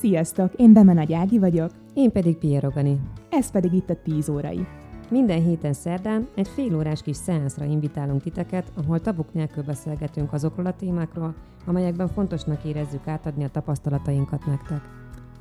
[0.00, 1.70] Sziasztok, én Nagy Ági vagyok.
[1.94, 3.00] Én pedig Piero Gani.
[3.30, 4.66] Ez pedig itt a 10 órai.
[5.10, 10.66] Minden héten szerdán egy fél órás kis szeánszra invitálunk titeket, ahol tabuk nélkül beszélgetünk azokról
[10.66, 11.34] a témákról,
[11.66, 14.80] amelyekben fontosnak érezzük átadni a tapasztalatainkat nektek.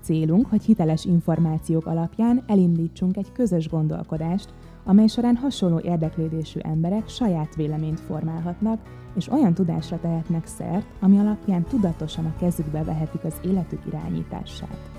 [0.01, 4.53] Célunk, hogy hiteles információk alapján elindítsunk egy közös gondolkodást,
[4.87, 8.81] amely során hasonló érdeklődésű emberek saját véleményt formálhatnak,
[9.15, 14.91] és olyan tudásra tehetnek szert, ami alapján tudatosan a kezükbe vehetik az életük irányítását.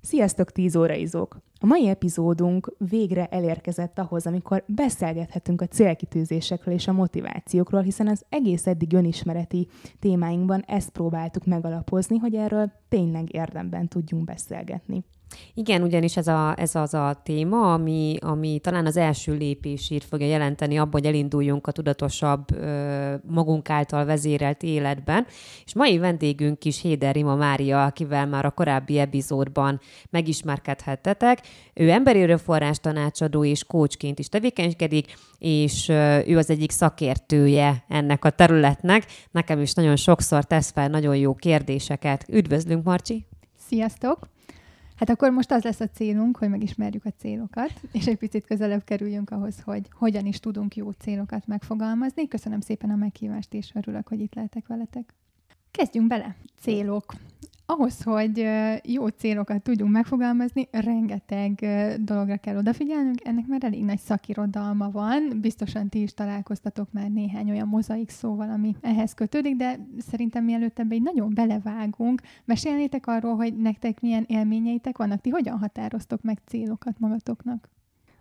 [0.00, 1.38] Sziasztok, 10 óraizók!
[1.60, 8.24] A mai epizódunk végre elérkezett ahhoz, amikor beszélgethetünk a célkitűzésekről és a motivációkról, hiszen az
[8.28, 9.68] egész eddig önismereti
[9.98, 15.04] témáinkban ezt próbáltuk megalapozni, hogy erről tényleg érdemben tudjunk beszélgetni.
[15.54, 20.26] Igen, ugyanis ez, a, ez az a téma, ami, ami talán az első lépését fogja
[20.26, 22.44] jelenteni abban, hogy elinduljunk a tudatosabb,
[23.26, 25.26] magunk által vezérelt életben.
[25.64, 31.40] És mai vendégünk is Héder Rima Mária, akivel már a korábbi epizódban megismerkedhettetek.
[31.74, 35.88] Ő emberi erőforrás tanácsadó és coachként is tevékenykedik, és
[36.26, 39.06] ő az egyik szakértője ennek a területnek.
[39.30, 42.24] Nekem is nagyon sokszor tesz fel nagyon jó kérdéseket.
[42.28, 43.26] Üdvözlünk, Marcsi!
[43.68, 44.36] Sziasztok!
[44.98, 48.84] Hát akkor most az lesz a célunk, hogy megismerjük a célokat, és egy picit közelebb
[48.84, 52.28] kerüljünk ahhoz, hogy hogyan is tudunk jó célokat megfogalmazni.
[52.28, 55.14] Köszönöm szépen a meghívást, és örülök, hogy itt lehetek veletek.
[55.70, 56.36] Kezdjünk bele.
[56.60, 57.14] Célok
[57.70, 58.48] ahhoz, hogy
[58.82, 61.66] jó célokat tudjunk megfogalmazni, rengeteg
[62.04, 65.38] dologra kell odafigyelnünk, ennek már elég nagy szakirodalma van.
[65.40, 70.78] Biztosan ti is találkoztatok már néhány olyan mozaik szóval, ami ehhez kötődik, de szerintem mielőtt
[70.78, 76.38] ebbe egy nagyon belevágunk, mesélnétek arról, hogy nektek milyen élményeitek vannak, ti hogyan határoztok meg
[76.46, 77.68] célokat magatoknak?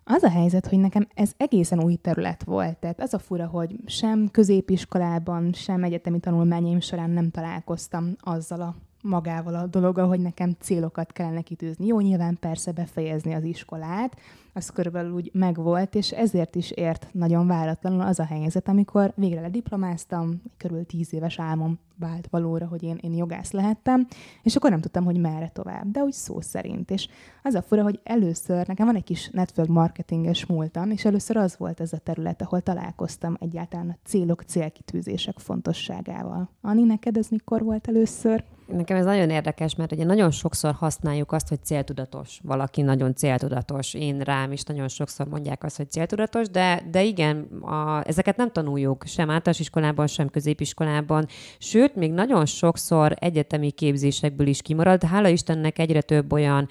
[0.03, 2.77] Az a helyzet, hogy nekem ez egészen új terület volt.
[2.77, 8.75] Tehát az a fura, hogy sem középiskolában, sem egyetemi tanulmányaim során nem találkoztam azzal a
[9.01, 11.85] magával a dologgal, hogy nekem célokat kellene kitűzni.
[11.85, 14.17] Jó, nyilván persze befejezni az iskolát,
[14.53, 19.41] az körülbelül úgy megvolt, és ezért is ért nagyon váratlanul az a helyzet, amikor végre
[19.41, 24.07] lediplomáztam, körülbelül tíz éves álmom vált valóra, hogy én, én jogász lehettem,
[24.43, 26.91] és akkor nem tudtam, hogy merre tovább, de úgy szó szerint.
[26.91, 27.07] És
[27.43, 31.57] az a fura, hogy először, nekem van egy kis network marketinges múltam, és először az
[31.57, 36.49] volt ez a terület, ahol találkoztam egyáltalán a célok, célkitűzések fontosságával.
[36.61, 38.43] Ani, neked ez mikor volt először?
[38.67, 42.39] Nekem ez nagyon érdekes, mert ugye nagyon sokszor használjuk azt, hogy céltudatos.
[42.43, 43.93] Valaki nagyon céltudatos.
[43.93, 48.51] Én rám is nagyon sokszor mondják azt, hogy céltudatos, de, de igen, a, ezeket nem
[48.51, 51.27] tanuljuk sem általános iskolában, sem középiskolában.
[51.57, 55.03] Sőt, még nagyon sokszor egyetemi képzésekből is kimarad.
[55.03, 56.67] Hála Istennek egyre több olyan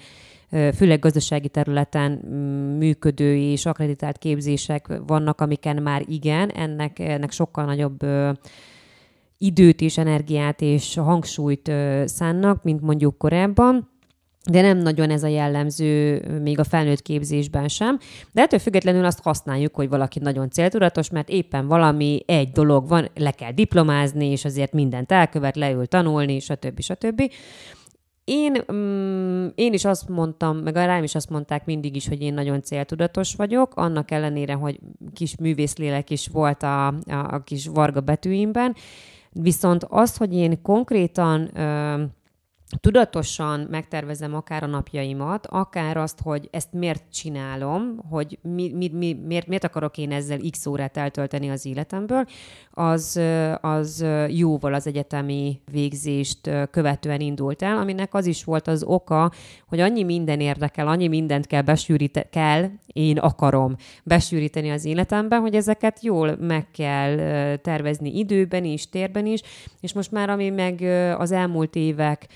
[0.49, 7.65] főleg gazdasági területen mm, működő és akreditált képzések vannak, amiken már igen, ennek, ennek sokkal
[7.65, 8.05] nagyobb
[9.37, 11.71] időt és energiát és hangsúlyt
[12.05, 13.95] szánnak, mint mondjuk korábban
[14.49, 17.99] de nem nagyon ez a jellemző még a felnőtt képzésben sem.
[18.31, 23.09] De ettől függetlenül azt használjuk, hogy valaki nagyon céltudatos, mert éppen valami, egy dolog van,
[23.15, 26.81] le kell diplomázni, és azért mindent elkövet, leül tanulni, stb.
[26.81, 27.31] stb.
[28.23, 32.21] Én, mm, én is azt mondtam, meg a rám is azt mondták mindig is, hogy
[32.21, 34.79] én nagyon céltudatos vagyok, annak ellenére, hogy
[35.13, 38.75] kis művészlélek is volt a, a, a kis varga betűimben,
[39.41, 41.51] Viszont az, hogy én konkrétan
[42.81, 49.13] tudatosan megtervezem akár a napjaimat, akár azt, hogy ezt miért csinálom, hogy mi, mi, mi,
[49.13, 52.25] miért, miért akarok én ezzel x órát eltölteni az életemből,
[52.71, 53.21] az,
[53.61, 59.31] az jóval az egyetemi végzést követően indult el, aminek az is volt az oka,
[59.67, 65.55] hogy annyi minden érdekel, annyi mindent kell besűríteni, kell, én akarom besűríteni az életemben, hogy
[65.55, 67.15] ezeket jól meg kell
[67.55, 69.41] tervezni időben is, térben is,
[69.79, 70.81] és most már ami meg
[71.17, 72.27] az elmúlt évek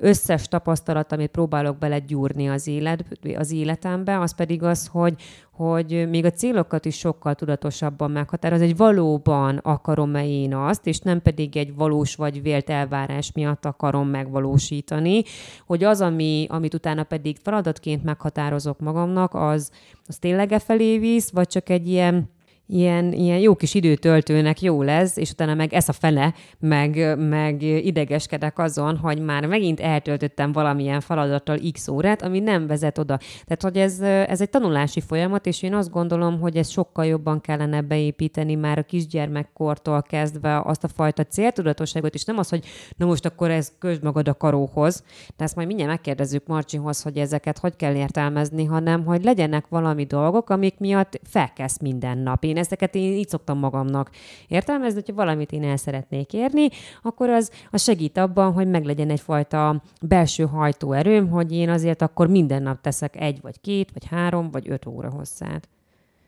[0.00, 3.04] összes tapasztalat, amit próbálok belegyúrni az, élet,
[3.36, 5.14] az életembe, az pedig az, hogy,
[5.52, 11.22] hogy még a célokat is sokkal tudatosabban meghatároz, egy valóban akarom-e én azt, és nem
[11.22, 15.22] pedig egy valós vagy vélt elvárás miatt akarom megvalósítani,
[15.66, 19.70] hogy az, ami, amit utána pedig feladatként meghatározok magamnak, az,
[20.06, 22.30] az tényleg e felé visz, vagy csak egy ilyen
[22.72, 27.62] ilyen, ilyen jó kis időtöltőnek jó lesz, és utána meg ez a fele, meg, meg
[27.62, 33.18] idegeskedek azon, hogy már megint eltöltöttem valamilyen feladattal x órát, ami nem vezet oda.
[33.44, 37.40] Tehát, hogy ez, ez egy tanulási folyamat, és én azt gondolom, hogy ezt sokkal jobban
[37.40, 42.64] kellene beépíteni már a kisgyermekkortól kezdve azt a fajta céltudatosságot, és nem az, hogy
[42.96, 45.04] na most akkor ez közd magad a karóhoz,
[45.36, 50.04] de ezt majd mindjárt megkérdezzük Marcsihoz, hogy ezeket hogy kell értelmezni, hanem hogy legyenek valami
[50.04, 52.44] dolgok, amik miatt felkezd minden nap.
[52.44, 54.10] Én ezeket én így szoktam magamnak
[54.48, 56.68] értelmezni, hogyha valamit én el szeretnék érni,
[57.02, 62.62] akkor az, az segít abban, hogy meglegyen egyfajta belső hajtóerőm, hogy én azért akkor minden
[62.62, 65.68] nap teszek egy, vagy két, vagy három, vagy öt óra hosszát.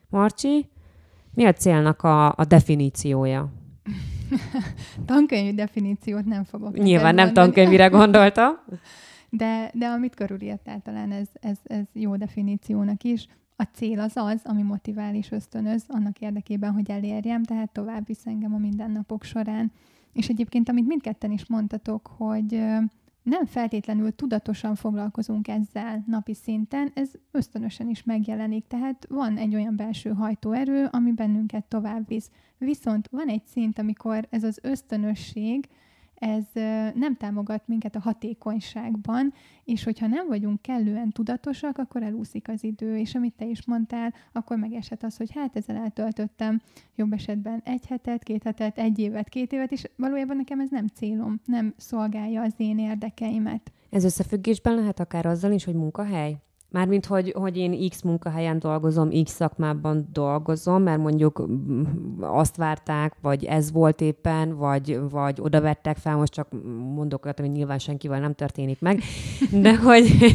[0.09, 0.69] Marcsi,
[1.35, 3.53] mi a célnak a, a definíciója?
[5.07, 6.77] Tankönyvi definíciót nem fogok.
[6.77, 8.51] Nyilván nem tankönyvire gondolta.
[9.37, 13.27] De, de amit körülírtál, talán ez, ez, ez jó definíciónak is.
[13.57, 18.27] A cél az az, ami motivál és ösztönöz annak érdekében, hogy elérjem, tehát tovább visz
[18.27, 19.73] engem a mindennapok során.
[20.13, 22.63] És egyébként, amit mindketten is mondtatok, hogy
[23.23, 29.77] nem feltétlenül tudatosan foglalkozunk ezzel napi szinten, ez ösztönösen is megjelenik, tehát van egy olyan
[29.77, 32.31] belső hajtóerő, ami bennünket tovább visz.
[32.59, 35.69] Viszont van egy szint, amikor ez az ösztönösség,
[36.15, 36.45] ez
[36.95, 39.33] nem támogat minket a hatékonyságban,
[39.65, 44.15] és hogyha nem vagyunk kellően tudatosak, akkor elúszik az idő, és amit te is mondtál,
[44.33, 46.61] akkor megeshet az, hogy hát ezzel eltöltöttem
[46.97, 50.87] jobb esetben egy hetet, két hetet, egy évet, két évet, és valójában nekem ez nem
[50.87, 53.73] célom, nem szolgálja az én érdekeimet.
[53.91, 56.37] Ez összefüggésben lehet akár azzal is, hogy munkahely?
[56.75, 61.83] Mármint, hogy, hogy én X munkahelyen dolgozom, X szakmában dolgozom, mert mondjuk mm,
[62.21, 66.49] azt várták, vagy ez volt éppen, vagy, vagy oda vettek fel, most csak
[66.95, 69.01] mondok olyat, ami nyilván senkivel nem történik meg,
[69.51, 70.35] de hogy,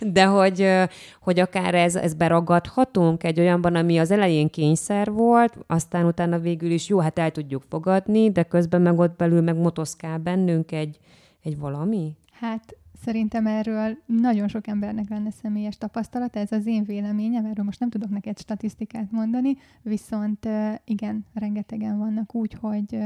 [0.00, 0.68] de hogy,
[1.20, 6.70] hogy akár ez, ez beragadhatunk egy olyanban, ami az elején kényszer volt, aztán utána végül
[6.70, 10.98] is jó, hát el tudjuk fogadni, de közben meg ott belül meg motoszkál bennünk egy,
[11.42, 12.16] egy valami?
[12.40, 17.80] Hát Szerintem erről nagyon sok embernek lenne személyes tapasztalata, ez az én véleményem, erről most
[17.80, 20.48] nem tudok neked statisztikát mondani, viszont
[20.84, 22.98] igen, rengetegen vannak úgy, hogy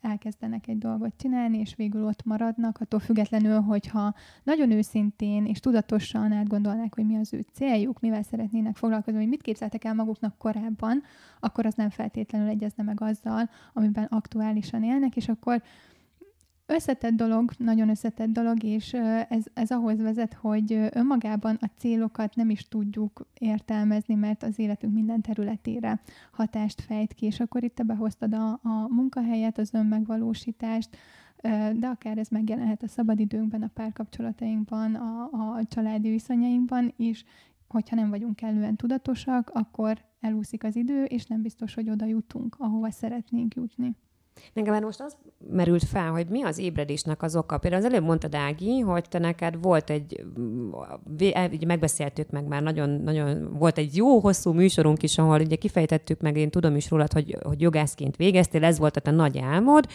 [0.00, 6.32] elkezdenek egy dolgot csinálni, és végül ott maradnak, attól függetlenül, hogyha nagyon őszintén és tudatosan
[6.32, 11.02] átgondolnák, hogy mi az ő céljuk, mivel szeretnének foglalkozni, hogy mit képzeltek el maguknak korábban,
[11.40, 15.62] akkor az nem feltétlenül egyezne meg azzal, amiben aktuálisan élnek, és akkor
[16.70, 18.92] összetett dolog, nagyon összetett dolog, és
[19.28, 24.94] ez, ez ahhoz vezet, hogy önmagában a célokat nem is tudjuk értelmezni, mert az életünk
[24.94, 26.00] minden területére
[26.32, 30.96] hatást fejt ki, és akkor itt te behoztad a, a munkahelyet, az önmegvalósítást,
[31.74, 37.24] de akár ez megjelenhet a szabadidőnkben, a párkapcsolatainkban, a, a családi viszonyainkban is,
[37.68, 42.56] hogyha nem vagyunk kellően tudatosak, akkor elúszik az idő, és nem biztos, hogy oda jutunk,
[42.58, 43.96] ahova szeretnénk jutni.
[44.52, 45.16] Nekem már most az
[45.50, 47.58] merült fel, hogy mi az ébredésnek az oka.
[47.58, 50.24] Például az előbb mondta Dági, hogy te neked volt egy,
[51.18, 56.20] egy megbeszéltük meg már, nagyon, nagyon, volt egy jó hosszú műsorunk is, ahol ugye kifejtettük
[56.20, 59.86] meg, én tudom is rólad, hogy, hogy jogászként végeztél, ez volt a te nagy álmod,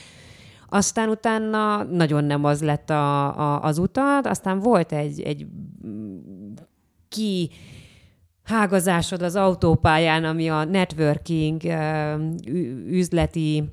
[0.69, 5.45] aztán utána nagyon nem az lett a, a, az utad, aztán volt egy, egy
[7.09, 7.49] ki
[8.43, 11.61] hágazásod az autópályán, ami a networking
[12.87, 13.63] üzleti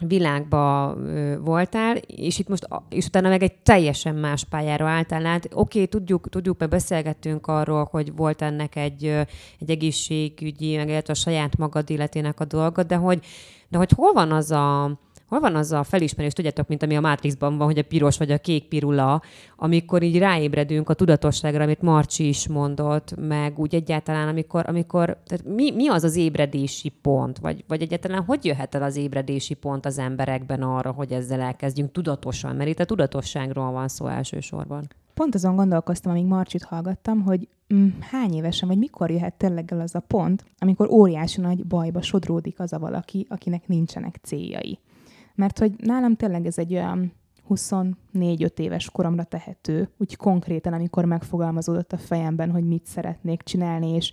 [0.00, 0.96] világba
[1.40, 5.44] voltál, és itt most, és utána meg egy teljesen más pályára álltál át.
[5.44, 9.04] Oké, okay, tudjuk, tudjuk, mert beszélgettünk arról, hogy volt ennek egy,
[9.58, 13.24] egy egészségügyi, meg a saját magad életének a dolga, de hogy,
[13.68, 14.98] de hogy hol van az a,
[15.28, 18.30] Hol van az a felismerés, tudjátok, mint ami a Matrixban van, hogy a piros vagy
[18.30, 19.22] a kék pirula,
[19.56, 25.44] amikor így ráébredünk a tudatosságra, amit Marcsi is mondott, meg úgy egyáltalán, amikor, amikor tehát
[25.44, 29.86] mi, mi az az ébredési pont, vagy, vagy egyáltalán hogy jöhet el az ébredési pont
[29.86, 34.88] az emberekben arra, hogy ezzel elkezdjünk tudatosan, mert itt a tudatosságról van szó elsősorban.
[35.14, 39.80] Pont azon gondolkoztam, amíg Marcsit hallgattam, hogy mm, hány évesen, vagy mikor jöhet tényleg el
[39.80, 44.78] az a pont, amikor óriási nagy bajba sodródik az a valaki, akinek nincsenek céljai.
[45.36, 47.12] Mert hogy nálam tényleg ez egy olyan
[47.48, 54.12] 24-5 éves koromra tehető, úgy konkrétan, amikor megfogalmazódott a fejemben, hogy mit szeretnék csinálni, és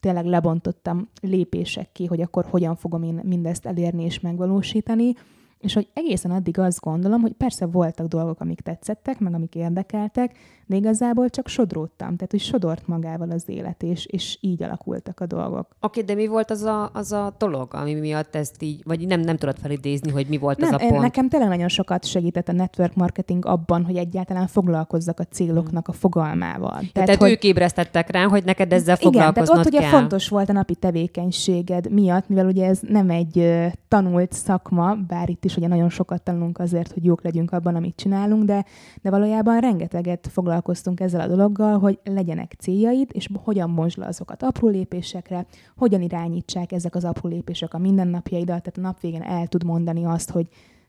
[0.00, 5.12] tényleg lebontottam lépések ki, hogy akkor hogyan fogom én mindezt elérni és megvalósítani,
[5.58, 10.38] és hogy egészen addig azt gondolom, hogy persze voltak dolgok, amik tetszettek, meg amik érdekeltek,
[10.68, 15.26] de igazából csak sodródtam, tehát hogy sodort magával az élet, és, és így alakultak a
[15.26, 15.66] dolgok.
[15.80, 19.06] Oké, okay, de mi volt az a, az a dolog, ami miatt ezt így, vagy
[19.06, 21.00] nem, nem tudod felidézni, hogy mi volt nem, az a pont?
[21.00, 25.92] Nekem tényleg nagyon sokat segített a network marketing abban, hogy egyáltalán foglalkozzak a céloknak a
[25.92, 26.70] fogalmával.
[26.70, 27.30] Tehát, tehát hogy...
[27.30, 29.80] ők ébresztettek rá, hogy neked ezzel foglalkoznod Igen, tehát ott kell.
[29.80, 35.28] ugye fontos volt a napi tevékenységed miatt, mivel ugye ez nem egy tanult szakma, bár
[35.28, 38.64] itt is ugye nagyon sokat tanulunk azért, hogy jók legyünk abban, amit csinálunk, de,
[39.02, 44.68] de valójában rengeteget foglalkoztunk ezzel a dologgal, hogy legyenek céljaid, és hogyan le azokat apró
[44.68, 45.46] lépésekre,
[45.76, 50.04] hogyan irányítsák ezek az apró lépések a mindennapjaidat, tehát a nap végén el tud mondani
[50.04, 50.48] azt, hogy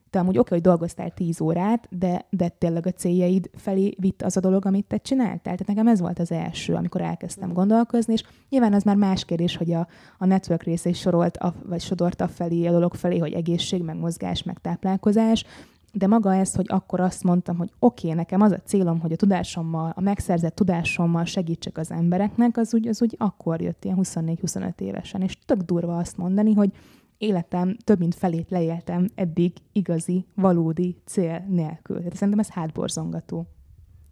[0.09, 4.38] te amúgy oké, hogy dolgoztál 10 órát, de, de tényleg a céljaid felé vitt az
[4.38, 5.39] a dolog, amit te csináltál.
[5.39, 9.55] Tehát nekem ez volt az első, amikor elkezdtem gondolkozni, és nyilván az már más kérdés,
[9.55, 13.17] hogy a, a network része is sorolt, a, vagy sodort a felé, a dolog felé,
[13.17, 15.45] hogy egészség, meg mozgás, meg táplálkozás,
[15.93, 19.12] de maga ez, hogy akkor azt mondtam, hogy oké, okay, nekem az a célom, hogy
[19.12, 23.98] a tudásommal, a megszerzett tudásommal segítsek az embereknek, az úgy, az úgy akkor jött ilyen
[24.01, 25.22] 24-25 évesen.
[25.22, 26.72] És tök durva azt mondani, hogy
[27.17, 31.98] életem több mint felét leéltem eddig igazi, valódi cél nélkül.
[31.98, 33.48] Tehát szerintem ez hátborzongató.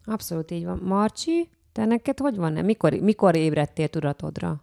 [0.03, 0.81] Abszolút így van.
[0.84, 2.53] Marcsi, te neked hogy van?
[2.53, 4.62] Mikor, mikor ébredtél tudatodra?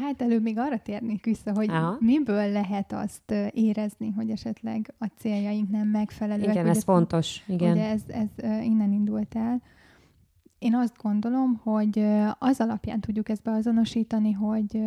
[0.00, 1.96] Hát előbb még arra térnék vissza, hogy Aha.
[2.00, 6.54] miből lehet azt érezni, hogy esetleg a céljaink nem megfelelőek.
[6.54, 7.42] Igen, ez fontos.
[7.46, 7.72] Igen.
[7.72, 8.28] Ugye ez, ez
[8.62, 9.62] innen indult el.
[10.58, 11.98] Én azt gondolom, hogy
[12.38, 14.80] az alapján tudjuk ezt beazonosítani, hogy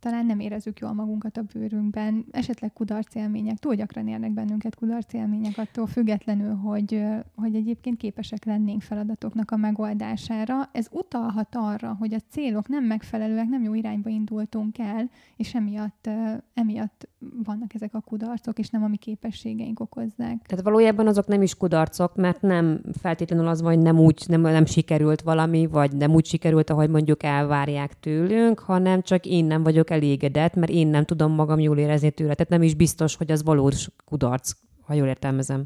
[0.00, 5.86] talán nem érezzük jól magunkat a bőrünkben, esetleg kudarcélmények, túl gyakran érnek bennünket kudarcélmények attól
[5.86, 7.02] függetlenül, hogy,
[7.34, 10.68] hogy egyébként képesek lennénk feladatoknak a megoldására.
[10.72, 16.08] Ez utalhat arra, hogy a célok nem megfelelőek, nem jó irányba indultunk el, és emiatt,
[16.54, 17.08] emiatt
[17.44, 20.46] vannak ezek a kudarcok, és nem a mi képességeink okozzák.
[20.46, 24.40] Tehát valójában azok nem is kudarcok, mert nem feltétlenül az van, hogy nem úgy, nem,
[24.40, 29.62] nem sikerült valami, vagy nem úgy sikerült, ahogy mondjuk elvárják tőlünk, hanem csak én nem
[29.62, 32.34] vagyok elégedett, mert én nem tudom magam jól érezni tőle.
[32.34, 35.64] Tehát nem is biztos, hogy az valós kudarc, ha jól értelmezem.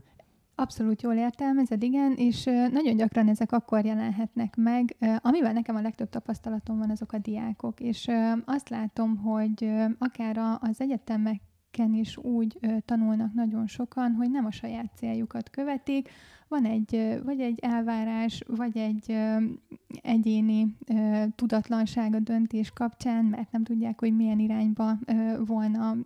[0.57, 4.97] Abszolút jól értelmezed, igen, és nagyon gyakran ezek akkor jelenhetnek meg.
[5.19, 8.11] Amivel nekem a legtöbb tapasztalatom van, azok a diákok, és
[8.45, 14.93] azt látom, hogy akár az egyetemeken is úgy tanulnak nagyon sokan, hogy nem a saját
[14.97, 16.11] céljukat követik,
[16.55, 19.17] van egy, vagy egy elvárás, vagy egy
[20.03, 20.77] egyéni
[21.35, 24.99] tudatlanság a döntés kapcsán, mert nem tudják, hogy milyen irányba
[25.47, 25.97] volna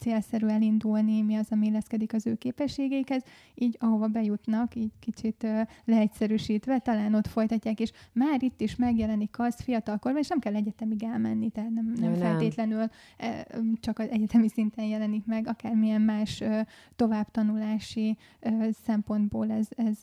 [0.00, 3.22] célszerű elindulni, mi az, ami illeszkedik az ő képességeikhez,
[3.54, 5.46] így ahova bejutnak, így kicsit
[5.84, 11.02] leegyszerűsítve, talán ott folytatják, és már itt is megjelenik az fiatalkorban, és nem kell egyetemig
[11.02, 12.20] elmenni, tehát nem, nem, nem.
[12.20, 12.84] feltétlenül
[13.80, 16.42] csak az egyetemi szinten jelenik meg, akármilyen más
[16.96, 18.16] továbbtanulási
[18.84, 19.98] szempontból ez, ez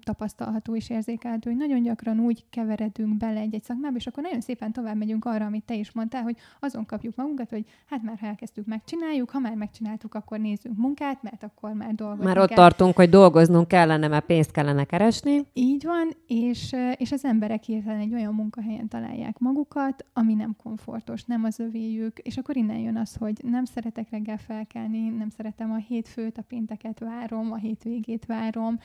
[0.00, 4.72] tapasztalható és érzékelhető, hogy nagyon gyakran úgy keveredünk bele egy-egy szakmába, és akkor nagyon szépen
[4.72, 8.26] tovább megyünk arra, amit te is mondtál, hogy azon kapjuk magunkat, hogy hát már ha
[8.26, 12.56] elkezdtük, megcsináljuk, ha már megcsináltuk, akkor nézzünk munkát, mert akkor már dolgozunk Már ott kell.
[12.56, 15.46] tartunk, hogy dolgoznunk kellene, mert pénzt kellene keresni.
[15.52, 21.24] Így van, és, és az emberek hirtelen egy olyan munkahelyen találják magukat, ami nem komfortos,
[21.24, 25.70] nem az övéjük, és akkor innen jön az, hogy nem szeretek reggel felkelni, nem szeretem
[25.70, 28.78] a hétfőt, a pénteket várom, a hétvégét várom,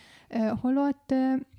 [0.61, 1.13] holott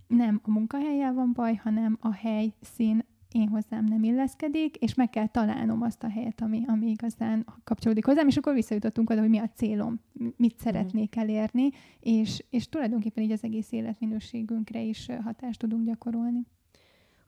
[0.06, 3.04] nem a munkahelyel van baj, hanem a helyszín
[3.34, 8.04] én hozzám nem illeszkedik, és meg kell találnom azt a helyet, ami, ami igazán kapcsolódik
[8.04, 10.00] hozzám, és akkor visszajutottunk oda, hogy mi a célom,
[10.36, 16.46] mit szeretnék elérni, és, és tulajdonképpen így az egész életminőségünkre is hatást tudunk gyakorolni.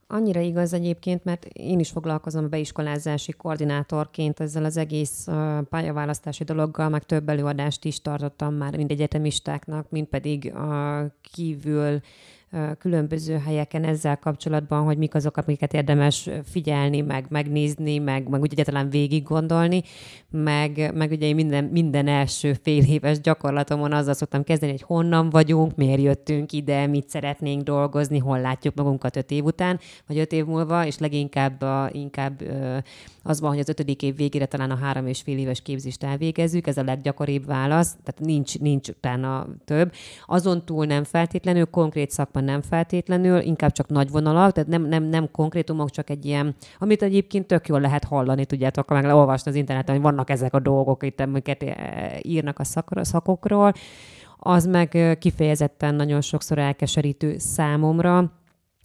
[0.09, 5.27] Annyira igaz egyébként, mert én is foglalkozom a beiskolázási koordinátorként ezzel az egész
[5.69, 11.99] pályaválasztási dologgal, meg több előadást is tartottam már mind egyetemistáknak, mind pedig a kívül
[12.79, 18.51] különböző helyeken ezzel kapcsolatban, hogy mik azok, amiket érdemes figyelni, meg megnézni, meg, meg úgy
[18.51, 19.81] egyáltalán végig gondolni,
[20.29, 25.75] meg, meg ugye minden, minden első fél éves gyakorlatomon azzal szoktam kezdeni, hogy honnan vagyunk,
[25.75, 30.45] miért jöttünk ide, mit szeretnénk dolgozni, hol látjuk magunkat öt év után, vagy öt év
[30.45, 32.43] múlva, és leginkább a, inkább
[33.23, 36.67] az van, hogy az ötödik év végére talán a három és fél éves képzést elvégezzük,
[36.67, 39.93] ez a leggyakoribb válasz, tehát nincs, nincs utána több.
[40.25, 45.03] Azon túl nem feltétlenül, konkrét szakma nem feltétlenül, inkább csak nagy vonalak, tehát nem, nem,
[45.03, 49.57] nem konkrétumok, csak egy ilyen, amit egyébként tök jól lehet hallani, tudjátok, meg leolvasni az
[49.57, 53.73] interneten, hogy vannak ezek a dolgok, itt, amiket eh, írnak a szakokról,
[54.39, 58.31] az meg kifejezetten nagyon sokszor elkeserítő számomra,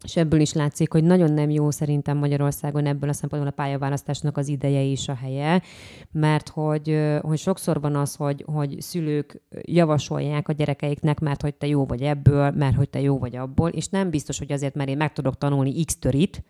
[0.03, 4.37] és ebből is látszik, hogy nagyon nem jó szerintem Magyarországon ebből a szempontból a pályaválasztásnak
[4.37, 5.63] az ideje is a helye,
[6.13, 11.67] mert hogy, hogy sokszor van az, hogy, hogy szülők javasolják a gyerekeiknek, mert hogy te
[11.67, 14.89] jó vagy ebből, mert hogy te jó vagy abból, és nem biztos, hogy azért, mert
[14.89, 16.45] én meg tudok tanulni x törit,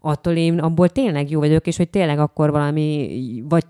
[0.00, 3.66] attól én abból tényleg jó vagyok, és hogy tényleg akkor valami vagy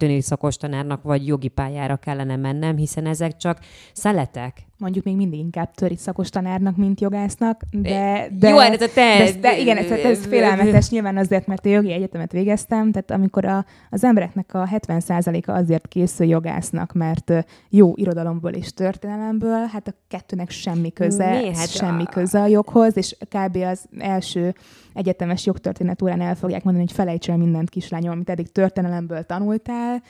[0.59, 3.59] tanárnak, vagy jogi pályára kellene mennem, hiszen ezek csak
[3.93, 8.29] szeletek mondjuk még mindig inkább töri szakos tanárnak, mint jogásznak, de...
[8.39, 9.19] de Jó, ez a te...
[9.19, 13.45] De, de igen, ez, ez félelmetes nyilván azért, mert a jogi egyetemet végeztem, tehát amikor
[13.45, 17.33] a, az embereknek a 70%-a azért készül jogásznak, mert
[17.69, 21.55] jó irodalomból és történelemből, hát a kettőnek semmi köze, Mi?
[21.55, 22.09] Hát semmi a...
[22.11, 23.57] köze a joghoz, és kb.
[23.57, 24.55] az első
[24.95, 30.03] egyetemes jogtörténet órán el fogják mondani, hogy felejts el mindent kislányom, amit eddig történelemből tanultál,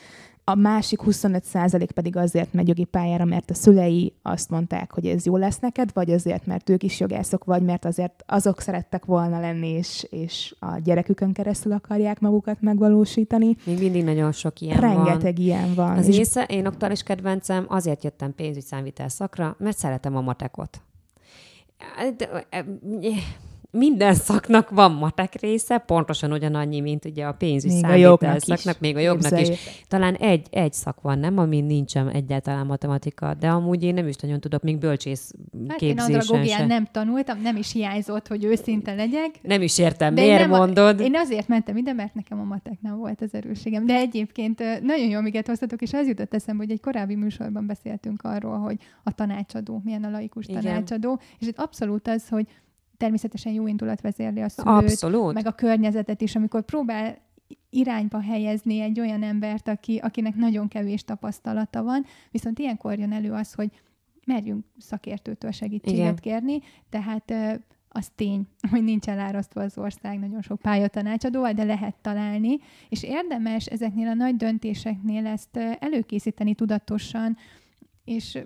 [0.49, 5.27] a másik 25% pedig azért megy jogi pályára, mert a szülei azt mondták, hogy ez
[5.27, 9.41] jó lesz neked, vagy azért, mert ők is jogászok, vagy mert azért azok szerettek volna
[9.41, 13.57] lenni, és, és a gyerekükön keresztül akarják magukat megvalósítani.
[13.65, 15.45] Még mindig nagyon sok ilyen Rengeteg van.
[15.45, 15.97] ilyen van.
[15.97, 20.81] Az észe, én aktuális kedvencem, azért jöttem pénzügyszámvitel szakra, mert szeretem a matekot.
[23.77, 28.41] De, minden szaknak van matek része, pontosan ugyanannyi, mint ugye a pénzügy még a jognak
[28.41, 28.81] szaknak, is.
[28.81, 29.49] még a jognak is.
[29.89, 34.17] Talán egy, egy szak van, nem, amin nincsen egyáltalán matematika, de amúgy én nem is
[34.17, 35.35] nagyon tudok, még bölcsész
[35.69, 36.67] hát képzésen én sem.
[36.67, 39.31] nem tanultam, nem is hiányzott, hogy őszinte legyek.
[39.43, 41.01] Nem is értem, de miért nem, mondod?
[41.01, 43.87] Én azért mentem ide, mert nekem a matek nem volt az erősségem.
[43.87, 48.23] De egyébként nagyon jó, amiket hoztatok, és az jutott eszembe, hogy egy korábbi műsorban beszéltünk
[48.23, 50.63] arról, hogy a tanácsadó, milyen a laikus Igen.
[50.63, 52.47] tanácsadó, és itt abszolút az, hogy
[52.97, 55.35] természetesen jó indulat vezérli a szülőt, Abszolút.
[55.35, 57.19] meg a környezetet is, amikor próbál
[57.71, 63.33] irányba helyezni egy olyan embert, aki, akinek nagyon kevés tapasztalata van, viszont ilyenkor jön elő
[63.33, 63.71] az, hogy
[64.27, 66.17] merjünk szakértőtől segítséget Igen.
[66.17, 67.33] kérni, tehát
[67.89, 73.67] az tény, hogy nincs elárasztva az ország nagyon sok pályatanácsadóval, de lehet találni, és érdemes
[73.67, 77.37] ezeknél a nagy döntéseknél ezt előkészíteni tudatosan,
[78.07, 78.39] és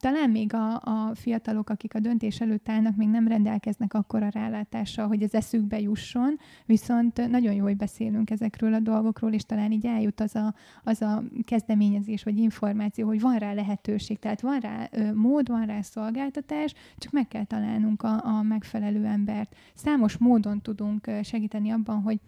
[0.00, 5.06] talán még a, a fiatalok, akik a döntés előtt állnak, még nem rendelkeznek akkora rálátással,
[5.06, 9.86] hogy ez eszükbe jusson, viszont nagyon jó, hogy beszélünk ezekről a dolgokról, és talán így
[9.86, 10.54] eljut az a,
[10.84, 15.66] az a kezdeményezés, vagy információ, hogy van rá lehetőség, tehát van rá ö, mód, van
[15.66, 19.56] rá szolgáltatás, csak meg kell találnunk a, a megfelelő embert.
[19.74, 22.20] Számos módon tudunk segíteni abban, hogy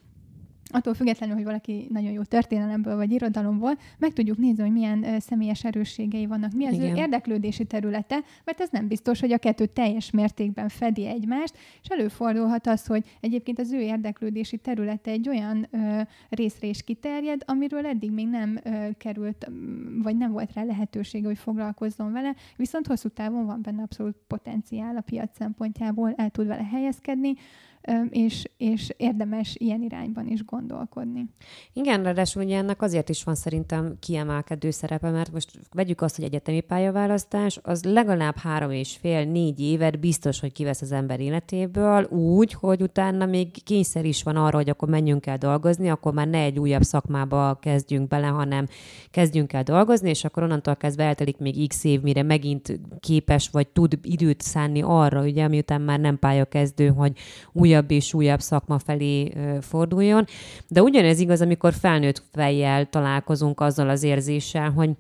[0.73, 5.65] attól függetlenül, hogy valaki nagyon jó történelemből vagy irodalomból, meg tudjuk nézni, hogy milyen személyes
[5.65, 6.97] erősségei vannak, mi az Igen.
[6.97, 11.89] ő érdeklődési területe, mert ez nem biztos, hogy a kettő teljes mértékben fedi egymást, és
[11.89, 17.87] előfordulhat az, hogy egyébként az ő érdeklődési területe egy olyan uh, részre is kiterjed, amiről
[17.87, 19.51] eddig még nem uh, került,
[20.03, 24.97] vagy nem volt rá lehetősége, hogy foglalkozzon vele, viszont hosszú távon van benne abszolút potenciál
[24.97, 27.35] a piac szempontjából, el tud vele helyezkedni,
[28.11, 31.29] és, és érdemes ilyen irányban is gondolkodni.
[31.73, 36.25] Igen, ráadásul ugye ennek azért is van szerintem kiemelkedő szerepe, mert most vegyük azt, hogy
[36.25, 42.05] egyetemi pályaválasztás, az legalább három és fél, négy évet biztos, hogy kivesz az ember életéből,
[42.05, 46.29] úgy, hogy utána még kényszer is van arra, hogy akkor menjünk el dolgozni, akkor már
[46.29, 48.67] ne egy újabb szakmába kezdjünk bele, hanem
[49.11, 53.69] kezdjünk el dolgozni, és akkor onnantól kezdve eltelik még x év, mire megint képes vagy
[53.69, 57.13] tud időt szánni arra, ugye, miután már nem pályakezdő, hogy
[57.53, 60.25] új újabb és újabb szakma felé forduljon.
[60.69, 64.91] De ugyanez igaz, amikor felnőtt fejjel találkozunk azzal az érzéssel, hogy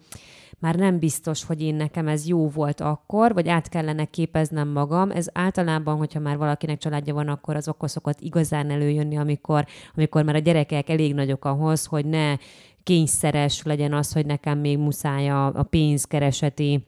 [0.59, 5.11] már nem biztos, hogy én nekem ez jó volt akkor, vagy át kellene képeznem magam.
[5.11, 10.25] Ez általában, hogyha már valakinek családja van, akkor az okos szokott igazán előjönni, amikor, amikor
[10.25, 12.37] már a gyerekek elég nagyok ahhoz, hogy ne
[12.83, 16.87] kényszeres legyen az, hogy nekem még muszáj a, a pénzkereseti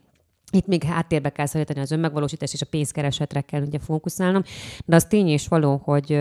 [0.53, 4.43] itt még háttérbe kell szorítani az önmegvalósítást, és a pénzkeresetre kell ugye fókuszálnom.
[4.85, 6.13] De az tény és való, hogy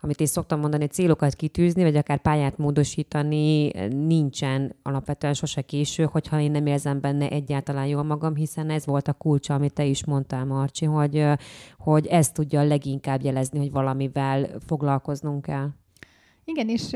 [0.00, 6.40] amit én szoktam mondani, célokat kitűzni, vagy akár pályát módosítani, nincsen alapvetően sose késő, hogyha
[6.40, 10.04] én nem érzem benne egyáltalán jól magam, hiszen ez volt a kulcsa, amit te is
[10.04, 11.26] mondtál, Marcsi, hogy,
[11.78, 15.68] hogy ez tudja leginkább jelezni, hogy valamivel foglalkoznunk kell.
[16.48, 16.90] Igen, és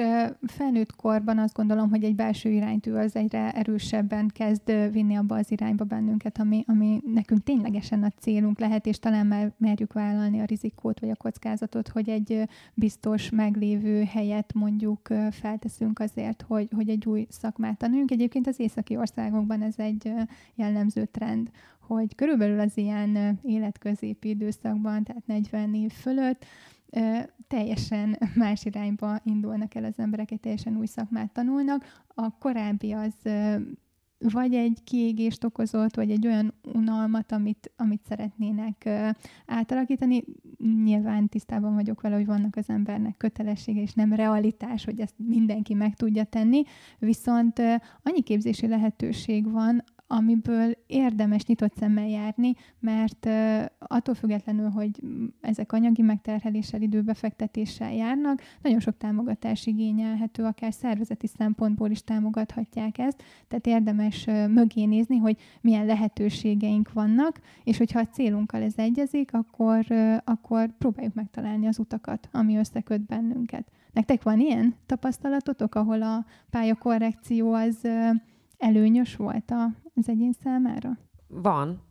[0.46, 5.50] felnőtt korban azt gondolom, hogy egy belső iránytű az egyre erősebben kezd vinni abba az
[5.50, 10.44] irányba bennünket, ami, ami nekünk ténylegesen a célunk lehet, és talán már merjük vállalni a
[10.44, 17.06] rizikót vagy a kockázatot, hogy egy biztos meglévő helyet mondjuk felteszünk azért, hogy, hogy egy
[17.06, 18.10] új szakmát tanuljunk.
[18.10, 20.12] Egyébként az északi országokban ez egy
[20.54, 26.44] jellemző trend, hogy körülbelül az ilyen életközépi időszakban, tehát 40 év fölött,
[27.46, 32.02] teljesen más irányba indulnak el az emberek, egy teljesen új szakmát tanulnak.
[32.14, 33.14] A korábbi az
[34.24, 38.88] vagy egy kiégést okozott, vagy egy olyan unalmat, amit, amit szeretnének
[39.46, 40.24] átalakítani.
[40.84, 45.74] Nyilván tisztában vagyok vele, hogy vannak az embernek kötelessége, és nem realitás, hogy ezt mindenki
[45.74, 46.62] meg tudja tenni,
[46.98, 47.58] viszont
[48.02, 53.28] annyi képzési lehetőség van, amiből érdemes nyitott szemmel járni, mert
[53.78, 55.00] attól függetlenül, hogy
[55.40, 63.22] ezek anyagi megterheléssel, időbefektetéssel járnak, nagyon sok támogatás igényelhető, akár szervezeti szempontból is támogathatják ezt,
[63.48, 69.84] tehát érdemes mögé nézni, hogy milyen lehetőségeink vannak, és hogyha a célunkkal ez egyezik, akkor,
[70.24, 73.70] akkor próbáljuk megtalálni az utakat, ami összeköt bennünket.
[73.92, 77.88] Nektek van ilyen tapasztalatotok, ahol a pályakorrekció az
[78.60, 79.52] előnyös volt
[79.94, 80.98] az egyén számára?
[81.26, 81.82] Van,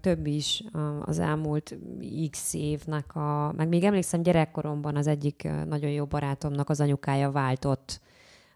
[0.00, 0.64] több is
[1.04, 1.76] az elmúlt
[2.30, 8.00] x évnek a, meg még emlékszem gyerekkoromban az egyik nagyon jó barátomnak az anyukája váltott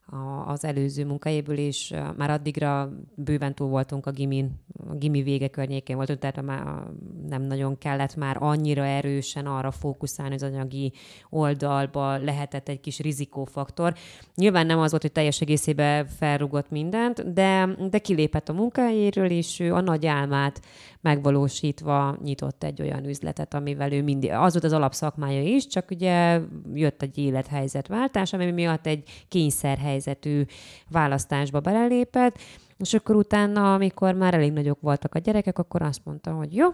[0.06, 4.50] a, az előző munkahelyéből, és már addigra bőven túl voltunk a gimin,
[4.88, 6.82] a gimi vége környékén voltunk, tehát már
[7.28, 10.92] nem nagyon kellett már annyira erősen arra fókuszálni az anyagi
[11.30, 13.94] oldalba, lehetett egy kis rizikófaktor.
[14.34, 19.60] Nyilván nem az volt, hogy teljes egészében felrugott mindent, de, de kilépett a munkahelyéről, és
[19.60, 20.60] ő a nagy álmát
[21.06, 26.40] megvalósítva nyitott egy olyan üzletet, amivel ő mindig, az volt az alapszakmája is, csak ugye
[26.74, 30.44] jött egy élethelyzetváltás, ami miatt egy kényszerhelyzetű
[30.90, 32.38] választásba belelépett,
[32.76, 36.68] és akkor utána, amikor már elég nagyok voltak a gyerekek, akkor azt mondta, hogy jó,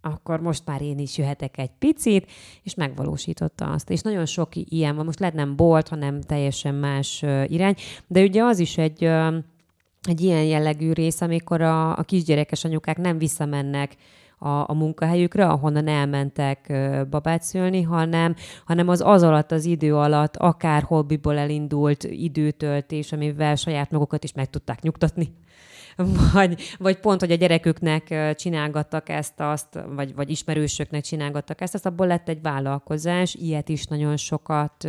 [0.00, 2.30] akkor most már én is jöhetek egy picit,
[2.62, 3.90] és megvalósította azt.
[3.90, 7.74] És nagyon sok ilyen van, most lehet nem bolt, hanem teljesen más irány,
[8.06, 9.10] de ugye az is egy
[10.08, 13.96] egy ilyen jellegű rész, amikor a, a kisgyerekes anyukák nem visszamennek
[14.38, 16.72] a, a munkahelyükre, ahonnan elmentek
[17.10, 18.34] babát szülni, hanem,
[18.64, 24.32] hanem az az alatt, az idő alatt akár hobbiból elindult időtöltés, amivel saját magukat is
[24.32, 25.34] meg tudták nyugtatni
[26.32, 31.86] vagy, vagy pont, hogy a gyereküknek csinálgattak ezt, azt, vagy, vagy ismerősöknek csinálgattak ezt, azt
[31.86, 34.88] abból lett egy vállalkozás, ilyet is nagyon sokat,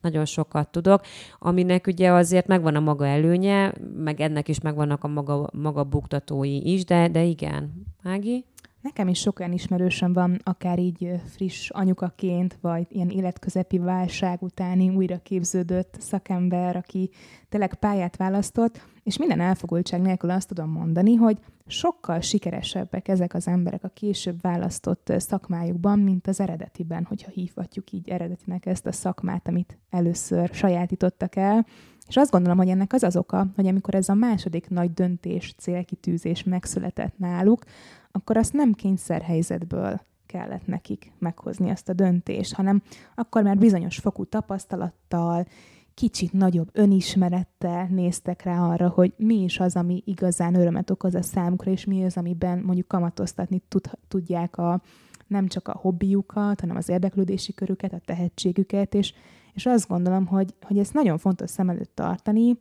[0.00, 1.04] nagyon sokat tudok,
[1.38, 6.72] aminek ugye azért megvan a maga előnye, meg ennek is megvannak a maga, maga buktatói
[6.72, 7.88] is, de, de igen.
[8.02, 8.44] Ági?
[8.80, 14.88] Nekem is sok olyan ismerősöm van, akár így friss anyukaként, vagy ilyen életközepi válság utáni
[14.88, 17.10] újra képződött szakember, aki
[17.48, 23.46] tényleg pályát választott, és minden elfogultság nélkül azt tudom mondani, hogy sokkal sikeresebbek ezek az
[23.46, 29.48] emberek a később választott szakmájukban, mint az eredetiben, hogyha hívhatjuk így eredetinek ezt a szakmát,
[29.48, 31.66] amit először sajátítottak el.
[32.08, 35.54] És azt gondolom, hogy ennek az az oka, hogy amikor ez a második nagy döntés,
[35.58, 37.64] célkitűzés megszületett náluk,
[38.12, 42.82] akkor azt nem kényszerhelyzetből kellett nekik meghozni ezt a döntést, hanem
[43.14, 45.46] akkor már bizonyos fokú tapasztalattal,
[45.94, 51.22] kicsit nagyobb önismerettel néztek rá arra, hogy mi is az, ami igazán örömet okoz a
[51.22, 54.82] számukra, és mi az, amiben mondjuk kamatoztatni tud, tudják a,
[55.26, 59.14] nem csak a hobbiukat, hanem az érdeklődési körüket, a tehetségüket, és,
[59.52, 62.58] és azt gondolom, hogy, hogy ezt nagyon fontos szem előtt tartani,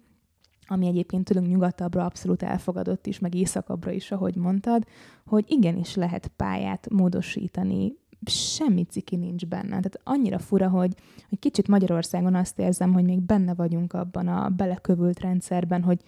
[0.71, 4.83] ami egyébként tőlünk nyugatabbra abszolút elfogadott is, meg északabbra is, ahogy mondtad,
[5.25, 9.67] hogy igenis lehet pályát módosítani, semmi ciki nincs benne.
[9.67, 10.93] Tehát annyira fura, hogy,
[11.29, 16.01] hogy kicsit Magyarországon azt érzem, hogy még benne vagyunk abban a belekövült rendszerben, hogy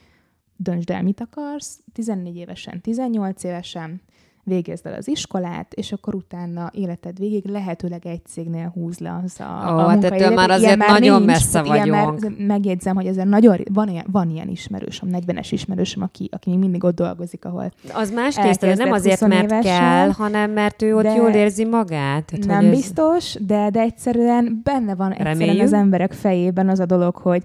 [0.56, 4.02] döntsd el, mit akarsz, 14 évesen, 18 évesen,
[4.44, 9.40] végezd el az iskolát, és akkor utána életed végig lehetőleg egy cégnél húz le az
[9.40, 12.20] a, Ó, a hát ettől már azért már nagyon nincs, messze vagyunk.
[12.20, 16.60] Már megjegyzem, hogy ezzel nagyon, van ilyen, van ilyen ismerősöm, 40-es ismerősöm, aki, aki még
[16.60, 20.96] mindig ott dolgozik, ahol Az más tészta, nem azért, mert évesen, kell, hanem mert ő
[20.96, 22.26] ott jól érzi magát.
[22.26, 23.46] Tehát, nem biztos, ez...
[23.46, 25.64] de, de egyszerűen benne van egyszerűen Reméljük.
[25.64, 27.44] az emberek fejében az a dolog, hogy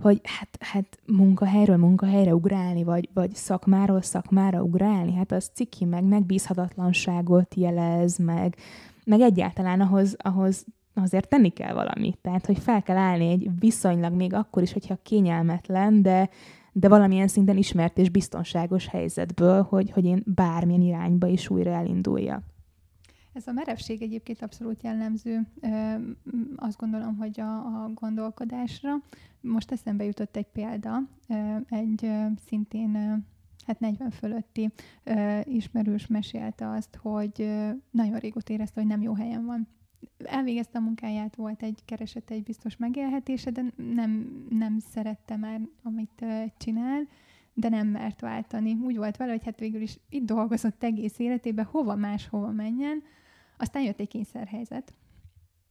[0.00, 6.04] hogy hát, hát munkahelyről munkahelyre ugrálni, vagy, vagy szakmáról szakmára ugrálni, hát az ciki, meg
[6.04, 8.56] megbízhatatlanságot jelez, meg,
[9.04, 12.18] meg egyáltalán ahhoz, ahhoz azért tenni kell valamit.
[12.22, 16.28] Tehát, hogy fel kell állni egy viszonylag még akkor is, hogyha kényelmetlen, de,
[16.72, 22.42] de valamilyen szinten ismert és biztonságos helyzetből, hogy, hogy én bármilyen irányba is újra elinduljak.
[23.32, 25.46] Ez a merevség egyébként abszolút jellemző,
[26.56, 28.90] azt gondolom, hogy a, a gondolkodásra.
[29.40, 30.98] Most eszembe jutott egy példa,
[31.68, 32.10] egy
[32.46, 33.24] szintén
[33.66, 34.72] hát 40 fölötti
[35.42, 37.50] ismerős mesélte azt, hogy
[37.90, 39.68] nagyon régóta érezte, hogy nem jó helyen van.
[40.24, 43.62] Elvégezte a munkáját, volt egy keresete, egy biztos megélhetése, de
[43.94, 46.24] nem, nem szerette már, amit
[46.56, 47.08] csinál,
[47.54, 48.78] de nem mert váltani.
[48.82, 53.02] Úgy volt vele, hogy hát végül is itt dolgozott egész életében, hova máshova menjen,
[53.60, 54.92] aztán jött egy kényszerhelyzet,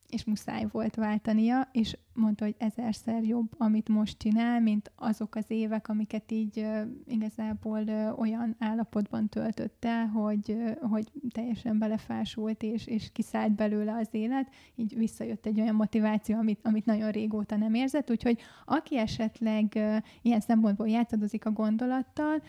[0.09, 5.45] és muszáj volt váltania, és mondta, hogy ezerszer jobb, amit most csinál, mint azok az
[5.47, 7.83] évek, amiket így uh, igazából
[8.17, 14.97] olyan állapotban töltött el, hogy, hogy teljesen belefásult, és, és kiszállt belőle az élet, így
[14.97, 19.79] visszajött egy olyan motiváció, amit, amit nagyon régóta nem érzett, úgyhogy aki esetleg
[20.21, 22.41] ilyen szempontból játszadozik a gondolattal,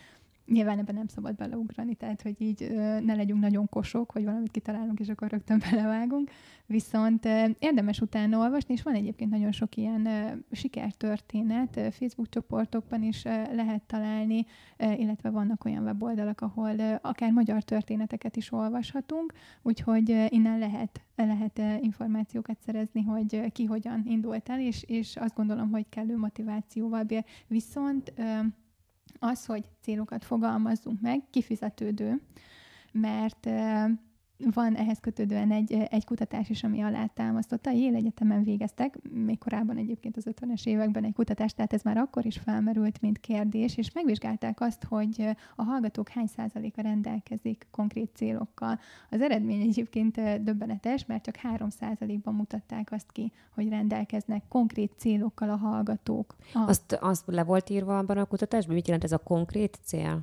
[0.51, 2.71] Nyilván ebben nem szabad beleugrani, tehát hogy így
[3.05, 6.31] ne legyünk nagyon kosok, hogy valamit kitalálunk, és akkor rögtön belevágunk.
[6.67, 7.25] Viszont
[7.59, 10.09] érdemes utána olvasni, és van egyébként nagyon sok ilyen
[10.53, 14.47] sikertörténet, Facebook csoportokban is lehet találni,
[14.97, 19.33] illetve vannak olyan weboldalak, ahol akár magyar történeteket is olvashatunk,
[19.63, 25.71] úgyhogy innen lehet, lehet információkat szerezni, hogy ki hogyan indult el, és, és azt gondolom,
[25.71, 27.25] hogy kellő motivációval bír.
[27.47, 28.13] Viszont
[29.19, 32.23] az, hogy célokat fogalmazzunk meg, kifizetődő,
[32.93, 33.49] mert
[34.55, 37.71] van ehhez kötődően egy, egy kutatás is, ami alátámasztotta.
[37.71, 42.27] Yale Egyetemen végeztek, még korábban egyébként az 50-es években egy kutatást, tehát ez már akkor
[42.27, 48.79] is felmerült, mint kérdés, és megvizsgálták azt, hogy a hallgatók hány százaléka rendelkezik konkrét célokkal.
[49.11, 55.51] Az eredmény egyébként döbbenetes, mert csak 3 százalékban mutatták azt ki, hogy rendelkeznek konkrét célokkal
[55.51, 56.37] a hallgatók.
[56.55, 56.59] A...
[56.59, 58.75] Azt, azt le volt írva abban a kutatásban?
[58.75, 60.21] Mit jelent ez a konkrét cél?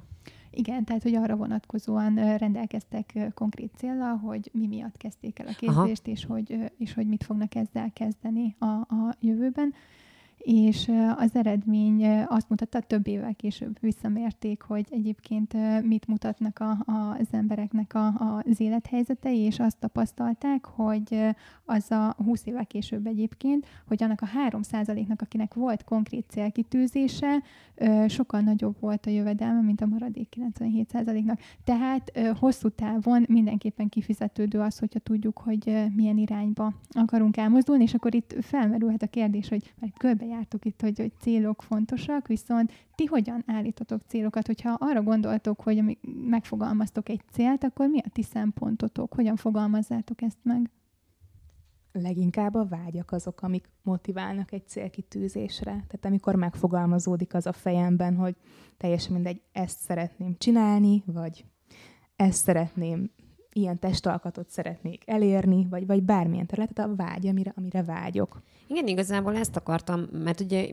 [0.51, 6.07] Igen, tehát hogy arra vonatkozóan rendelkeztek konkrét célra, hogy mi miatt kezdték el a képzést,
[6.07, 9.73] és hogy, és hogy mit fognak ezzel kezdeni a, a jövőben
[10.49, 17.17] és az eredmény azt mutatta, több évvel később visszamérték, hogy egyébként mit mutatnak a, a,
[17.19, 23.07] az embereknek a, a, az élethelyzetei, és azt tapasztalták, hogy az a 20 évvel később
[23.07, 27.43] egyébként, hogy annak a 3% nak akinek volt konkrét célkitűzése,
[28.07, 34.60] sokkal nagyobb volt a jövedelme, mint a maradék 97% nak Tehát hosszú távon mindenképpen kifizetődő
[34.60, 39.73] az, hogyha tudjuk, hogy milyen irányba akarunk elmozdulni, és akkor itt felmerülhet a kérdés, hogy
[39.79, 44.45] mert körbe jártuk itt, hogy, hogy célok fontosak, viszont ti hogyan állítotok célokat?
[44.45, 45.97] Hogyha arra gondoltok, hogy
[46.28, 49.13] megfogalmaztok egy célt, akkor mi a ti szempontotok?
[49.13, 50.69] Hogyan fogalmazzátok ezt meg?
[51.91, 55.71] Leginkább a vágyak azok, amik motiválnak egy célkitűzésre.
[55.71, 58.36] Tehát amikor megfogalmazódik az a fejemben, hogy
[58.78, 61.45] teljesen mindegy, ezt szeretném csinálni, vagy
[62.15, 63.12] ezt szeretném
[63.58, 68.41] ilyen testalkatot szeretnék elérni, vagy, vagy bármilyen területet, a vágy, amire, amire vágyok.
[68.67, 70.70] Igen, igazából ezt akartam, mert ugye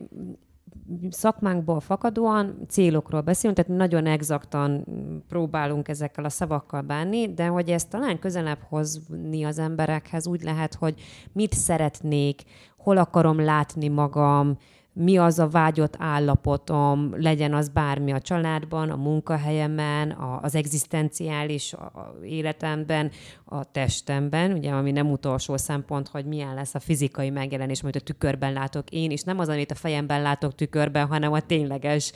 [1.09, 4.85] szakmánkból fakadóan célokról beszélünk, tehát nagyon exaktan
[5.27, 10.73] próbálunk ezekkel a szavakkal bánni, de hogy ezt talán közelebb hozni az emberekhez úgy lehet,
[10.73, 12.43] hogy mit szeretnék,
[12.77, 14.57] hol akarom látni magam,
[14.97, 21.73] mi az a vágyott állapotom, legyen az bármi a családban, a munkahelyemen, a, az egzisztenciális
[21.73, 23.11] a, a életemben,
[23.45, 27.99] a testemben, ugye, ami nem utolsó szempont, hogy milyen lesz a fizikai megjelenés, amit a
[27.99, 32.11] tükörben látok én, és nem az, amit a fejemben látok tükörben, hanem a tényleges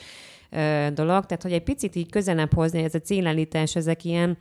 [0.50, 1.26] ö, dolog.
[1.26, 4.38] Tehát, hogy egy picit így közelebb hozni, ez a célállítás, ezek ilyen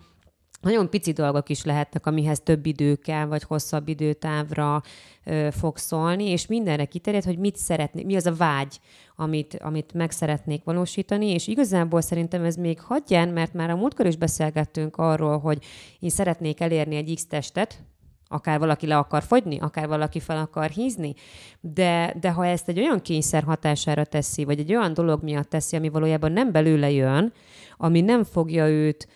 [0.61, 4.81] nagyon pici dolgok is lehetnek, amihez több idő kell, vagy hosszabb időtávra
[5.23, 8.79] ö, fog szólni, és mindenre kiterjed, hogy mit szeretnék, mi az a vágy,
[9.15, 14.05] amit, amit meg szeretnék valósítani, és igazából szerintem ez még hagyján, mert már a múltkor
[14.05, 15.65] is beszélgettünk arról, hogy
[15.99, 17.83] én szeretnék elérni egy X testet,
[18.31, 21.13] akár valaki le akar fogyni, akár valaki fel akar hízni,
[21.59, 25.75] de, de ha ezt egy olyan kényszer hatására teszi, vagy egy olyan dolog miatt teszi,
[25.75, 27.33] ami valójában nem belőle jön,
[27.77, 29.07] ami nem fogja őt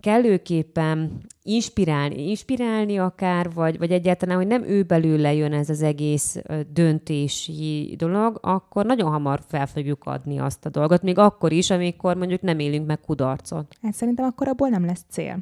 [0.00, 6.36] kellőképpen inspirálni, inspirálni akár, vagy, vagy egyáltalán, hogy nem ő belőle jön ez az egész
[6.72, 12.16] döntési dolog, akkor nagyon hamar fel fogjuk adni azt a dolgot, még akkor is, amikor
[12.16, 13.76] mondjuk nem élünk meg kudarcot.
[13.82, 15.38] Hát szerintem akkor abból nem lesz cél.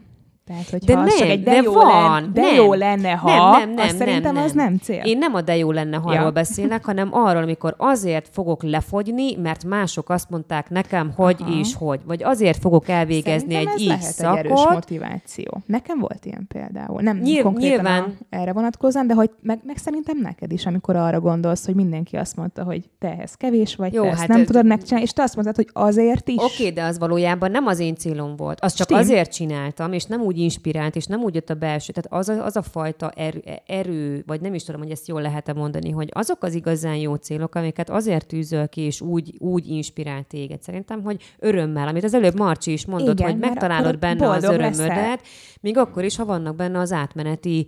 [0.46, 3.28] Tehát, hogy de nem, egy de, de jó van, lenne, de nem, jó lenne, ha,
[3.28, 5.02] nem, nem, nem, azt nem, szerintem nem, az nem cél.
[5.04, 6.30] Én nem a de jó lenne, ha ja.
[6.30, 11.58] beszélek, hanem arról, amikor azért fogok lefogyni, mert mások azt mondták nekem, hogy Aha.
[11.58, 12.00] és hogy.
[12.04, 14.38] Vagy azért fogok elvégezni szerintem egy így lehet szakot.
[14.38, 15.62] egy erős motiváció.
[15.66, 17.02] Nekem volt ilyen például.
[17.02, 18.02] Nem Nyilv, konkrétan nyilván.
[18.02, 22.16] A, erre vonatkozóan, de hogy meg, meg szerintem neked is, amikor arra gondolsz, hogy mindenki
[22.16, 24.46] azt mondta, hogy te ehhez kevés vagy, Jó, te hát ezt nem ez...
[24.46, 26.36] tudod megcsinálni, és te azt mondtad, hogy azért is.
[26.36, 28.60] Oké, okay, de az valójában nem az én célom volt.
[28.60, 28.98] Azt csak Stim.
[28.98, 32.28] azért csináltam, és nem úgy úgy inspirált, és nem úgy jött a belső, tehát az
[32.28, 35.90] a, az a fajta erő, erő, vagy nem is tudom, hogy ezt jól lehet-e mondani,
[35.90, 40.62] hogy azok az igazán jó célok, amiket azért tűzöl ki, és úgy, úgy inspirál téged.
[40.62, 44.76] Szerintem, hogy örömmel, amit az előbb Marcsi is mondott, Igen, hogy megtalálod benne az örömödet,
[44.76, 45.18] leszel.
[45.60, 47.66] még akkor is, ha vannak benne az átmeneti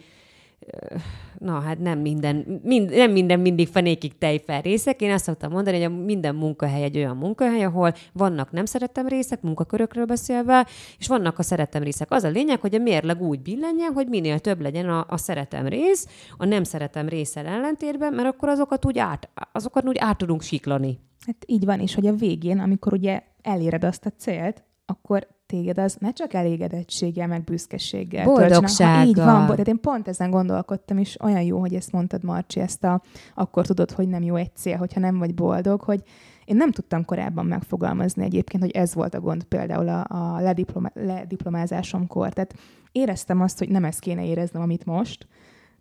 [1.38, 5.01] na hát nem minden, mind, nem minden mindig fenékig tejfel részek.
[5.01, 9.09] Én azt szoktam mondani, hogy a minden munkahely egy olyan munkahely, ahol vannak nem szeretem
[9.09, 10.66] részek, munkakörökről beszélve,
[10.99, 12.11] és vannak a szeretem részek.
[12.11, 15.66] Az a lényeg, hogy a mérleg úgy billenjen, hogy minél több legyen a, a szeretem
[15.66, 20.42] rész, a nem szeretem részsel ellentétben, mert akkor azokat úgy át, azokat úgy át tudunk
[20.42, 20.99] siklani.
[21.27, 25.78] Hát így van, és hogy a végén, amikor ugye eléred azt a célt, akkor téged
[25.78, 29.06] az ne csak elégedettséggel, meg büszkeséggel Boldogsággal.
[29.06, 32.85] így van, tehát én pont ezen gondolkodtam, és olyan jó, hogy ezt mondtad, Marcsi, ezt
[32.85, 33.02] a,
[33.35, 36.02] akkor tudod, hogy nem jó egy cél, hogyha nem vagy boldog, hogy
[36.44, 40.90] én nem tudtam korábban megfogalmazni egyébként, hogy ez volt a gond például a, a lediploma,
[40.94, 42.32] lediplomázásomkor.
[42.32, 42.54] Tehát
[42.92, 45.26] éreztem azt, hogy nem ezt kéne éreznem, amit most,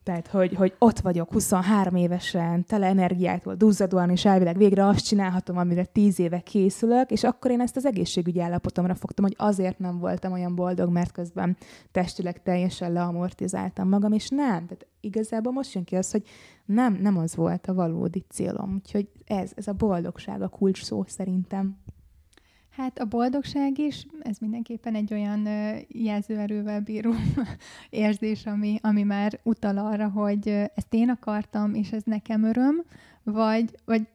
[0.06, 5.58] tehát, hogy, hogy ott vagyok 23 évesen, tele energiától, duzzadóan, és elvileg végre azt csinálhatom,
[5.58, 10.00] amire 10 éve készülök, és akkor én ezt az egészségügyi állapotomra fogtam, hogy azért nem
[10.00, 11.58] voltam olyan boldog, mert közben
[11.92, 14.66] testileg teljesen leamortizáltam magam, és nem.
[14.66, 16.24] Tehát igazából most jön ki az, hogy
[16.66, 18.74] nem, nem az volt a valódi célom.
[18.74, 21.78] Úgyhogy ez, ez a boldogság a kulcs szó szerintem.
[22.76, 25.48] Hát a boldogság is, ez mindenképpen egy olyan
[25.88, 27.14] jelzőerővel bíró
[27.90, 32.84] érzés, ami, ami már utal arra, hogy ezt én akartam, és ez nekem öröm,
[33.24, 34.08] vagy, vagy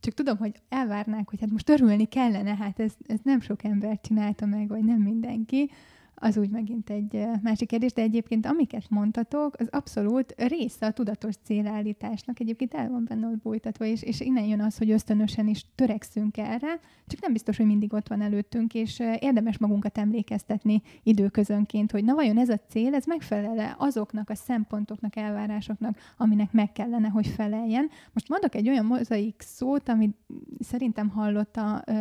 [0.00, 4.00] csak tudom, hogy elvárnák, hogy hát most örülni kellene, hát ez, ez nem sok ember
[4.00, 5.70] csinálta meg, vagy nem mindenki,
[6.18, 11.34] az úgy megint egy másik kérdés, de egyébként amiket mondtatok, az abszolút része a tudatos
[11.42, 12.40] célállításnak.
[12.40, 16.36] Egyébként el van benne ott bújtatva, és, és innen jön az, hogy ösztönösen is törekszünk
[16.36, 22.04] erre, csak nem biztos, hogy mindig ott van előttünk, és érdemes magunkat emlékeztetni időközönként, hogy
[22.04, 27.26] na vajon ez a cél, ez megfelele azoknak a szempontoknak, elvárásoknak, aminek meg kellene, hogy
[27.26, 27.88] feleljen.
[28.12, 30.16] Most mondok egy olyan mozaik szót, amit
[30.58, 31.92] szerintem hallotta a,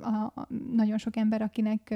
[0.00, 1.94] a, a nagyon sok ember, akinek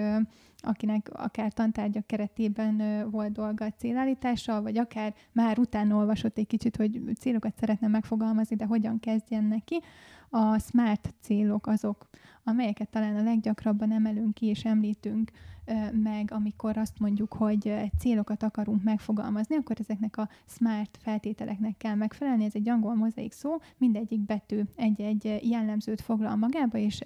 [0.66, 6.76] akinek akár tantárgyak keretében volt dolga a célállítással, vagy akár már utána olvasott egy kicsit,
[6.76, 9.80] hogy célokat szeretne megfogalmazni, de hogyan kezdjen neki.
[10.30, 12.08] A SMART célok azok,
[12.44, 15.30] amelyeket talán a leggyakrabban emelünk ki és említünk
[15.92, 22.44] meg, amikor azt mondjuk, hogy célokat akarunk megfogalmazni, akkor ezeknek a SMART feltételeknek kell megfelelni.
[22.44, 27.00] Ez egy angol mozaik szó, mindegyik betű egy-egy jellemzőt foglal magába, és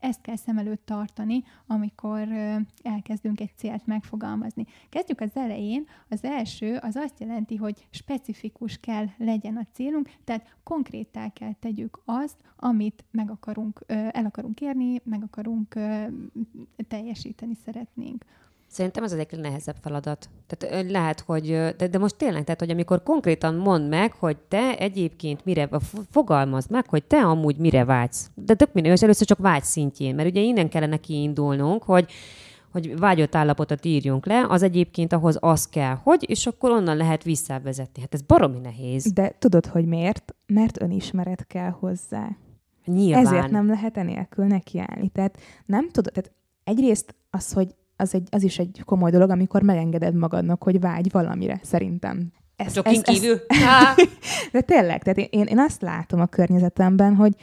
[0.00, 2.28] ezt kell szem előtt tartani, amikor
[2.82, 4.66] elkezdünk egy célt megfogalmazni.
[4.88, 5.86] Kezdjük az elején.
[6.08, 12.02] Az első az azt jelenti, hogy specifikus kell legyen a célunk, tehát konkrétá kell tegyük
[12.04, 15.78] azt, amit meg akarunk, el akarunk érni, meg akarunk
[16.88, 18.24] teljesíteni szeretnénk.
[18.70, 20.28] Szerintem ez az egyik nehezebb feladat.
[20.46, 24.76] Tehát lehet, hogy, de, de most tényleg, tehát, hogy amikor konkrétan mondd meg, hogy te
[24.78, 25.68] egyébként mire,
[26.10, 28.30] fogalmazd meg, hogy te amúgy mire vágysz.
[28.34, 32.10] De tök minden, és először csak vágy szintjén, mert ugye innen kellene kiindulnunk, hogy
[32.72, 37.22] hogy vágyott állapotot írjunk le, az egyébként ahhoz az kell, hogy, és akkor onnan lehet
[37.22, 38.00] visszavezetni.
[38.00, 39.12] Hát ez baromi nehéz.
[39.12, 40.34] De tudod, hogy miért?
[40.46, 42.28] Mert önismeret kell hozzá.
[42.84, 43.26] Nyilván.
[43.26, 45.08] Ezért nem lehet enélkül nekiállni.
[45.08, 46.32] Tehát nem tudod, tehát
[46.64, 51.10] egyrészt az, hogy az, egy, az is egy komoly dolog, amikor megengeded magadnak, hogy vágy
[51.10, 52.32] valamire, szerintem.
[52.56, 53.40] Ez, ez, kívül.
[53.48, 54.06] Ez,
[54.52, 57.34] de tényleg, tehát én, én azt látom a környezetemben, hogy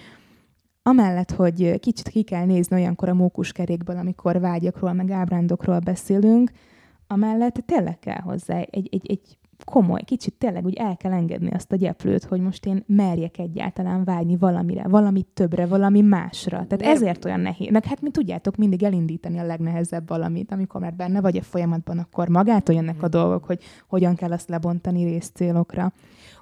[0.83, 6.51] amellett, hogy kicsit ki kell nézni olyankor a mókuskerékből, amikor vágyakról, meg ábrándokról beszélünk,
[7.07, 11.71] amellett tényleg kell hozzá egy, egy, egy komoly, kicsit tényleg úgy el kell engedni azt
[11.71, 16.49] a gyeplőt, hogy most én merjek egyáltalán vágyni valamire, valamit többre, valami másra.
[16.49, 16.89] Tehát De...
[16.89, 17.71] ezért olyan nehéz.
[17.71, 21.97] Meg hát, mint tudjátok, mindig elindítani a legnehezebb valamit, amikor már benne vagy a folyamatban,
[21.97, 25.93] akkor magától jönnek a dolgok, hogy hogyan kell azt lebontani részcélokra.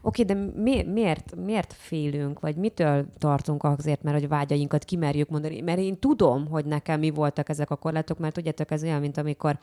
[0.07, 5.61] Oké, de mi, miért, miért félünk, vagy mitől tartunk azért, mert hogy vágyainkat kimerjük mondani?
[5.61, 9.17] Mert én tudom, hogy nekem mi voltak ezek a korlátok, mert tudjátok, ez olyan, mint
[9.17, 9.59] amikor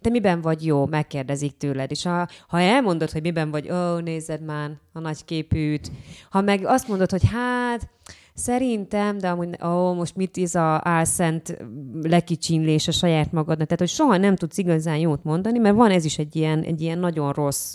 [0.00, 4.42] te miben vagy jó, megkérdezik tőled, és ha, ha elmondod, hogy miben vagy, ó, nézed
[4.42, 5.90] már a nagy képűt,
[6.30, 7.88] ha meg azt mondod, hogy hát,
[8.36, 11.56] Szerintem, de amúgy, ó, most mit ez a álszent
[12.02, 16.04] lekicsinlés a saját magadnak, tehát hogy soha nem tudsz igazán jót mondani, mert van ez
[16.04, 17.74] is egy ilyen, egy ilyen nagyon rossz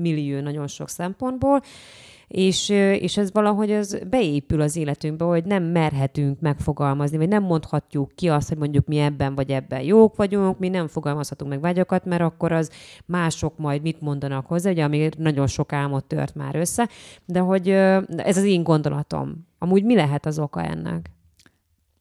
[0.00, 1.62] millió nagyon sok szempontból,
[2.32, 8.12] és, és ez valahogy az beépül az életünkbe, hogy nem merhetünk megfogalmazni, vagy nem mondhatjuk
[8.14, 12.04] ki azt, hogy mondjuk mi ebben vagy ebben jók vagyunk, mi nem fogalmazhatunk meg vágyakat,
[12.04, 12.70] mert akkor az
[13.06, 16.88] mások majd mit mondanak hozzá, ugye, ami nagyon sok álmot tört már össze,
[17.24, 17.68] de hogy
[18.16, 19.46] ez az én gondolatom.
[19.58, 21.10] Amúgy mi lehet az oka ennek?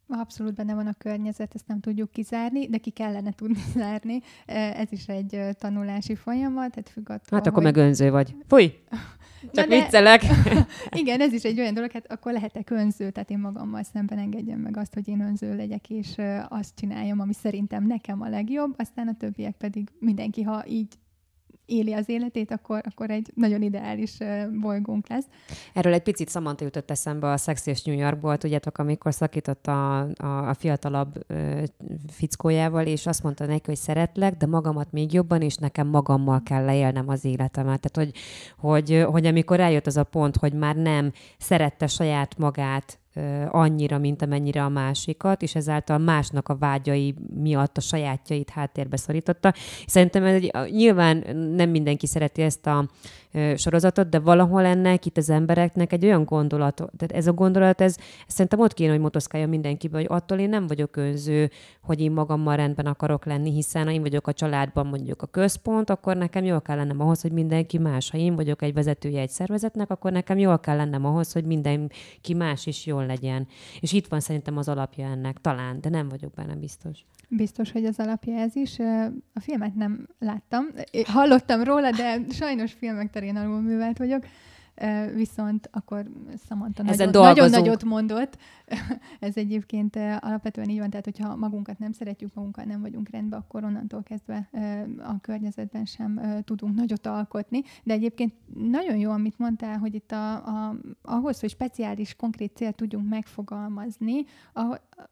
[0.08, 4.22] Abszolút benne van a környezet, ezt nem tudjuk kizárni, de ki kellene tudni zárni.
[4.46, 7.74] Ez is egy tanulási folyamat, tehát függ attól, Hát akkor hogy...
[7.74, 8.36] meg önző vagy.
[8.48, 8.74] Fúj!
[9.54, 10.21] Csak de, viccelek.
[11.01, 14.60] Igen, ez is egy olyan dolog, hát akkor lehetek önző, tehát én magammal szemben engedjem
[14.60, 16.15] meg azt, hogy én önző legyek, és
[16.49, 20.93] azt csináljam, ami szerintem nekem a legjobb, aztán a többiek pedig mindenki, ha így
[21.72, 24.18] éli az életét, akkor, akkor egy nagyon ideális
[24.62, 25.26] bolygónk lesz.
[25.74, 30.00] Erről egy picit Samantha jutott eszembe a Sex és New Yorkból, tudjátok, amikor szakított a,
[30.00, 31.64] a, a fiatalabb ö,
[32.08, 36.66] fickójával, és azt mondta neki, hogy szeretlek, de magamat még jobban, és nekem magammal kell
[36.66, 37.82] leélnem az életemet.
[37.82, 38.20] Tehát, hogy,
[38.58, 43.01] hogy, hogy amikor eljött az a pont, hogy már nem szerette saját magát,
[43.47, 49.54] annyira, mint amennyire a másikat, és ezáltal másnak a vágyai miatt a sajátjait háttérbe szorította.
[49.86, 52.89] Szerintem ez egy, nyilván nem mindenki szereti ezt a
[53.56, 57.96] sorozatot, de valahol ennek itt az embereknek egy olyan gondolat, tehát ez a gondolat, ez,
[58.28, 61.50] ez szerintem ott kéne, hogy motoszkálja mindenkibe, hogy attól én nem vagyok önző,
[61.82, 65.89] hogy én magammal rendben akarok lenni, hiszen ha én vagyok a családban mondjuk a központ,
[65.89, 68.10] akkor nekem jól kell lennem ahhoz, hogy mindenki más.
[68.10, 72.34] Ha én vagyok egy vezetője egy szervezetnek, akkor nekem jól kell lennem ahhoz, hogy mindenki
[72.34, 73.48] más is jól legyen.
[73.79, 77.06] És itt van szerintem az alapja ennek, talán, de nem vagyok benne biztos.
[77.34, 78.79] Biztos, hogy az alapja ez is.
[79.34, 80.65] A filmet nem láttam.
[81.06, 84.25] Hallottam róla, de sajnos filmek terén alul művelt vagyok.
[85.13, 86.06] viszont akkor
[86.48, 88.38] Samantha nagyon, nagyon nagyot mondott.
[89.19, 93.63] Ez egyébként alapvetően így van, tehát hogyha magunkat nem szeretjük, magunkkal nem vagyunk rendben, akkor
[93.63, 94.50] onnantól kezdve
[94.98, 97.62] a környezetben sem tudunk nagyot alkotni.
[97.84, 102.75] De egyébként nagyon jó, amit mondtál, hogy itt a, a, ahhoz, hogy speciális, konkrét célt
[102.75, 104.25] tudjunk megfogalmazni,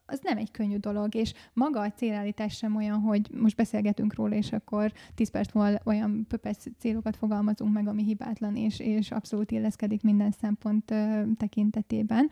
[0.05, 4.35] az nem egy könnyű dolog, és maga a célállítás sem olyan, hogy most beszélgetünk róla,
[4.35, 9.51] és akkor 10 perc múlva olyan pöpes célokat fogalmazunk meg, ami hibátlan, és, és abszolút
[9.51, 12.29] illeszkedik minden szempont ö, tekintetében.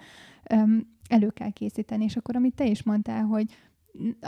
[0.49, 3.55] Öm, elő kell készíteni, és akkor, amit te is mondtál, hogy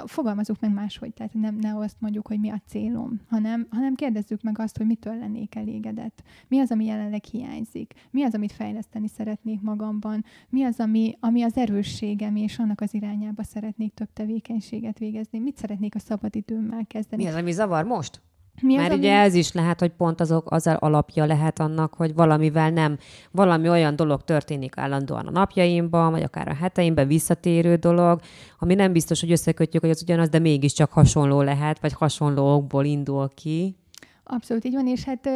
[0.05, 4.41] fogalmazunk meg máshogy, tehát nem ne azt mondjuk, hogy mi a célom, hanem, hanem kérdezzük
[4.41, 6.23] meg azt, hogy mitől lennék elégedett.
[6.47, 7.93] Mi az, ami jelenleg hiányzik?
[8.11, 10.23] Mi az, amit fejleszteni szeretnék magamban?
[10.49, 15.39] Mi az, ami, ami az erősségem, és annak az irányába szeretnék több tevékenységet végezni?
[15.39, 17.23] Mit szeretnék a szabadidőmmel kezdeni?
[17.23, 18.21] Mi az, ami zavar most?
[18.61, 19.25] Mi az, Mert ugye ami...
[19.25, 22.97] ez is lehet, hogy pont azok, az alapja lehet annak, hogy valamivel nem,
[23.31, 28.19] valami olyan dolog történik állandóan a napjaimban, vagy akár a heteimben visszatérő dolog,
[28.59, 32.85] ami nem biztos, hogy összekötjük, hogy az ugyanaz, de mégiscsak hasonló lehet, vagy hasonló okból
[32.85, 33.75] indul ki.
[34.23, 35.29] Abszolút így van, és hát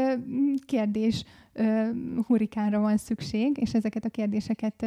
[0.66, 1.24] kérdés,
[2.28, 4.86] hurikánra van szükség, és ezeket a kérdéseket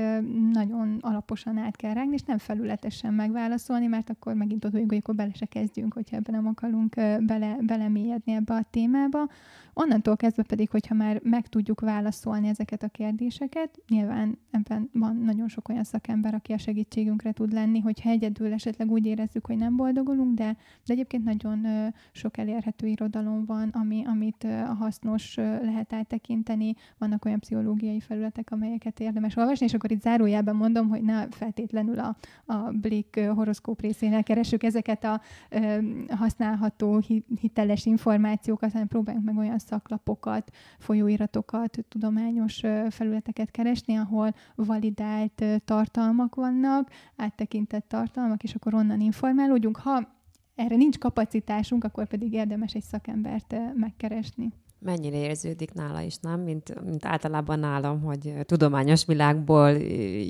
[0.53, 4.99] nagyon alaposan át kell rágni, és nem felületesen megválaszolni, mert akkor megint ott vagyunk, hogy
[4.99, 9.29] akkor bele se kezdjünk, hogyha ebben nem akarunk bele, belemélyedni ebbe a témába.
[9.75, 15.49] Onnantól kezdve pedig, hogyha már meg tudjuk válaszolni ezeket a kérdéseket, nyilván ebben van nagyon
[15.49, 19.77] sok olyan szakember, aki a segítségünkre tud lenni, hogyha egyedül esetleg úgy érezzük, hogy nem
[19.77, 20.57] boldogulunk, de,
[20.87, 21.67] de egyébként nagyon
[22.13, 24.47] sok elérhető irodalom van, ami, amit
[24.79, 26.56] hasznos lehet áttekinteni.
[26.99, 31.99] Vannak olyan pszichológiai felületek, amelyeket érdemes olvasni, és akkor itt zárójában mondom, hogy ne feltétlenül
[31.99, 35.21] a, a Blick horoszkóp részénél keresünk ezeket a
[36.09, 37.03] használható,
[37.41, 46.91] hiteles információkat, hanem próbáljunk meg olyan szaklapokat, folyóiratokat, tudományos felületeket keresni, ahol validált tartalmak vannak,
[47.17, 49.77] áttekintett tartalmak, és akkor onnan informálódjunk.
[49.77, 50.15] Ha
[50.55, 56.41] erre nincs kapacitásunk, akkor pedig érdemes egy szakembert megkeresni mennyire érződik nála is, nem?
[56.41, 59.71] Mint, mint általában nálam, hogy tudományos világból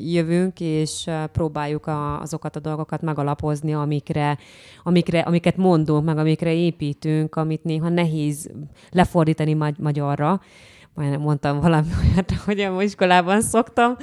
[0.04, 4.38] jövünk, és próbáljuk a, azokat a dolgokat megalapozni, amikre,
[4.82, 8.50] amikre, amiket mondunk, meg amikre építünk, amit néha nehéz
[8.90, 10.40] lefordítani magy- magyarra
[10.96, 13.96] majdnem mondtam valami olyat, hogy a iskolában szoktam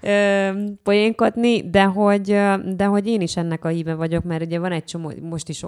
[0.00, 0.48] ö,
[0.82, 2.24] poénkodni, de hogy,
[2.76, 5.64] de hogy én is ennek a híve vagyok, mert ugye van egy csomó, most is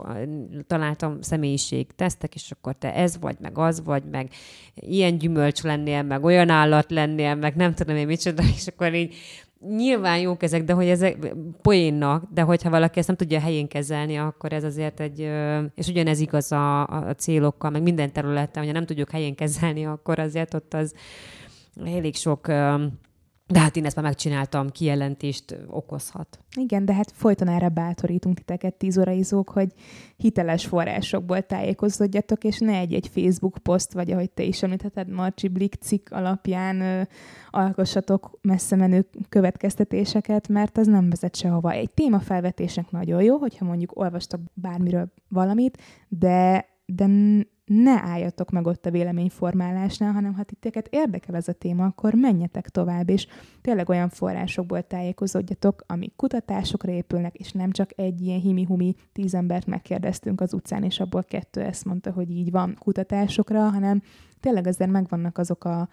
[0.66, 4.28] találtam személyiség tesztek, és akkor te ez vagy, meg az vagy, meg
[4.74, 9.14] ilyen gyümölcs lennél, meg olyan állat lennél, meg nem tudom én micsoda, és akkor így
[9.68, 14.16] nyilván jók ezek, de hogy ezek poénnak, de hogyha valaki ezt nem tudja helyén kezelni,
[14.16, 15.30] akkor ez azért egy,
[15.74, 20.18] és ugyanez igaz a, a célokkal, meg minden területen, hogyha nem tudjuk helyén kezelni, akkor
[20.18, 20.94] azért ott az
[21.84, 22.46] elég sok
[23.46, 26.38] de hát én ezt már megcsináltam, kijelentést okozhat.
[26.56, 29.72] Igen, de hát folyton erre bátorítunk titeket, tízoraizók, hogy
[30.16, 35.82] hiteles forrásokból tájékozódjatok, és ne egy-egy Facebook poszt, vagy ahogy te is említetted, Marci Blick
[35.82, 37.02] cikk alapján ö,
[37.50, 41.72] alkossatok messze menő következtetéseket, mert az nem vezet sehova.
[41.72, 45.78] Egy témafelvetésnek nagyon jó, hogyha mondjuk olvastak bármiről valamit,
[46.08, 47.06] de de
[47.64, 52.68] ne álljatok meg ott a véleményformálásnál, hanem ha titeket érdekel ez a téma, akkor menjetek
[52.68, 53.26] tovább, és
[53.60, 59.66] tényleg olyan forrásokból tájékozódjatok, amik kutatásokra épülnek, és nem csak egy ilyen himi-humi tíz embert
[59.66, 64.02] megkérdeztünk az utcán, és abból kettő ezt mondta, hogy így van kutatásokra, hanem
[64.40, 65.88] tényleg azért megvannak azok a,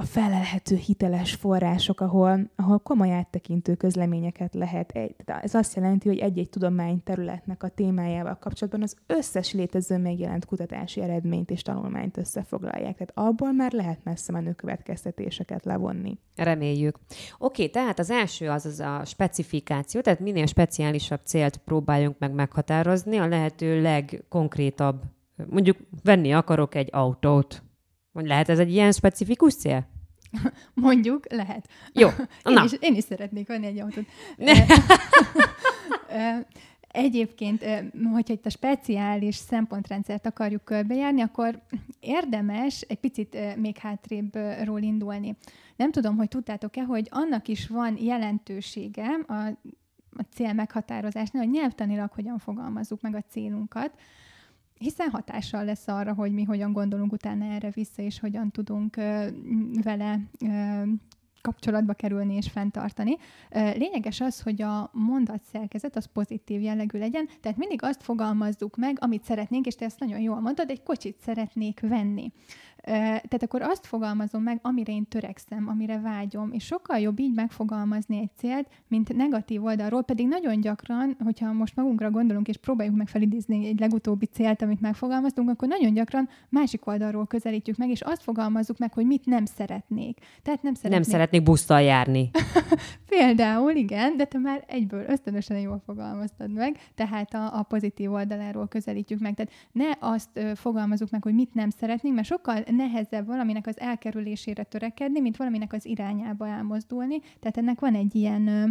[0.00, 4.90] a felelhető hiteles források, ahol, ahol komoly áttekintő közleményeket lehet.
[4.90, 11.00] Egy, ez azt jelenti, hogy egy-egy tudományterületnek a témájával kapcsolatban az összes létező megjelent kutatási
[11.00, 12.96] eredményt és tanulmányt összefoglalják.
[12.96, 16.18] Tehát abból már lehet messze menő következtetéseket levonni.
[16.36, 16.98] Reméljük.
[17.38, 23.16] Oké, tehát az első az az a specifikáció, tehát minél speciálisabb célt próbáljunk meg meghatározni,
[23.16, 25.02] a lehető legkonkrétabb.
[25.50, 27.62] Mondjuk venni akarok egy autót,
[28.26, 29.88] lehet ez egy ilyen specifikus cél?
[30.74, 31.68] Mondjuk, lehet.
[31.92, 32.08] Jó.
[32.44, 32.64] Én, Na.
[32.64, 34.06] Is, én is szeretnék venni egy autót.
[36.92, 37.64] Egyébként,
[38.12, 41.62] hogyha itt a speciális szempontrendszert akarjuk körbejárni, akkor
[42.00, 45.36] érdemes egy picit még hátrébbről indulni.
[45.76, 49.34] Nem tudom, hogy tudtátok-e, hogy annak is van jelentősége a,
[50.16, 53.92] a cél meghatározásnál, hogy nyelvtanilag hogyan fogalmazzuk meg a célunkat
[54.80, 58.96] hiszen hatással lesz arra, hogy mi hogyan gondolunk utána erre vissza, és hogyan tudunk
[59.82, 60.20] vele
[61.40, 63.16] kapcsolatba kerülni és fenntartani.
[63.50, 68.96] Lényeges az, hogy a mondat szerkezet az pozitív jellegű legyen, tehát mindig azt fogalmazzuk meg,
[69.00, 72.32] amit szeretnénk, és te ezt nagyon jól mondod, egy kocsit szeretnék venni.
[72.82, 78.18] Tehát akkor azt fogalmazom meg, amire én törekszem, amire vágyom, és sokkal jobb így megfogalmazni
[78.18, 83.08] egy célt, mint negatív oldalról, pedig nagyon gyakran, hogyha most magunkra gondolunk, és próbáljuk meg
[83.08, 88.22] felidézni egy legutóbbi célt, amit megfogalmaztunk, akkor nagyon gyakran másik oldalról közelítjük meg, és azt
[88.22, 90.18] fogalmazzuk meg, hogy mit nem szeretnék.
[90.42, 91.00] Tehát nem szeretnék.
[91.00, 92.30] Nem szeretnék busztal járni.
[93.10, 98.68] Például, igen, de te már egyből ösztönösen jól fogalmaztad meg, tehát a, a pozitív oldaláról
[98.68, 99.34] közelítjük meg.
[99.34, 103.80] Tehát ne azt ö, fogalmazunk meg, hogy mit nem szeretnénk, mert sokkal nehezebb valaminek az
[103.80, 107.18] elkerülésére törekedni, mint valaminek az irányába elmozdulni.
[107.40, 108.64] Tehát ennek van egy ilyen ö,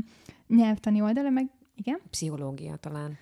[0.47, 1.99] nyelvtani oldala, meg igen?
[2.09, 3.17] Pszichológia talán.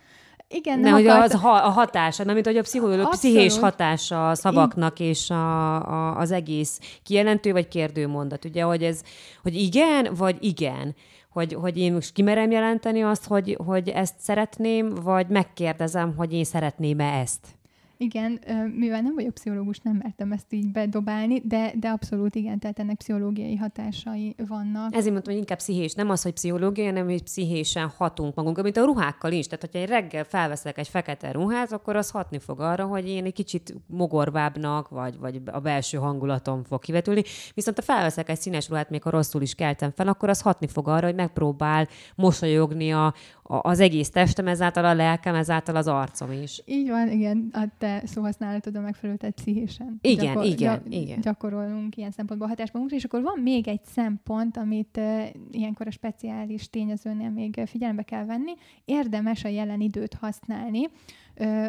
[0.50, 4.30] Igen, ne, nem hogy az ha, a hatása, nem, mint hogy a pszichológia, pszichés hatása
[4.30, 8.46] a szavaknak és a, a, az egész kijelentő vagy kérdő mondat.
[8.46, 9.02] Ugye, hogy ez,
[9.44, 10.96] hogy igen, vagy igen.
[11.30, 16.44] Hogy, hogy én most kimerem jelenteni azt, hogy, hogy ezt szeretném, vagy megkérdezem, hogy én
[16.44, 17.57] szeretném-e ezt.
[17.98, 18.40] Igen,
[18.76, 22.96] mivel nem vagyok pszichológus, nem mertem ezt így bedobálni, de, de abszolút igen, tehát ennek
[22.96, 24.96] pszichológiai hatásai vannak.
[24.96, 25.94] Ezért mondtam, hogy inkább pszichés.
[25.94, 29.46] Nem az, hogy pszichológia, hanem hogy pszichésen hatunk magunkra, mint a ruhákkal is.
[29.46, 33.26] Tehát, hogyha egy reggel felveszek egy fekete ruhát, akkor az hatni fog arra, hogy én
[33.26, 37.24] egy kicsit mogorvábbnak, vagy, vagy a belső hangulatom fog kivetülni.
[37.54, 40.68] Viszont ha felveszek egy színes ruhát, még ha rosszul is keltem fel, akkor az hatni
[40.68, 46.32] fog arra, hogy megpróbál mosolyogni a, az egész testem, ezáltal a lelkem, ezáltal az arcom
[46.32, 46.62] is.
[46.66, 49.98] Így van, igen, a te szóhasználatodon megfelelő, tehát pszichésen.
[50.02, 51.20] Igen, gyakor, igen, gy- igen.
[51.22, 55.92] Gyakorolunk ilyen szempontból hatást magunkra, és akkor van még egy szempont, amit uh, ilyenkor a
[55.92, 58.54] speciális tényezőnél még figyelembe kell venni.
[58.86, 60.90] Érdemes a jelen időt használni.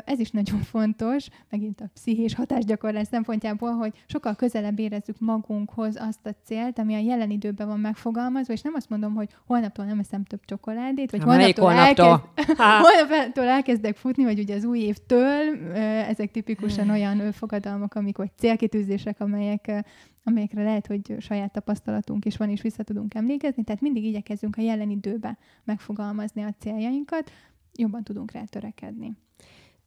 [0.04, 6.26] Ez is nagyon fontos, megint a pszichés hatásgyakorlás szempontjából, hogy sokkal közelebb érezzük magunkhoz azt
[6.26, 9.98] a célt, ami a jelen időben van megfogalmazva, és nem azt mondom, hogy holnaptól nem
[9.98, 12.30] eszem több csokoládét, vagy holnaptól, holnaptól?
[12.36, 12.58] Elkezd,
[13.08, 19.20] holnaptól elkezdek futni, vagy ugye az új évtől, ezek tipikusan olyan fogadalmak, amik vagy célkitűzések,
[19.20, 19.84] amelyek
[20.24, 23.64] amelyekre lehet, hogy saját tapasztalatunk is van, és vissza tudunk emlékezni.
[23.64, 27.30] Tehát mindig igyekezzünk a jelen időben megfogalmazni a céljainkat,
[27.74, 29.16] jobban tudunk rá törekedni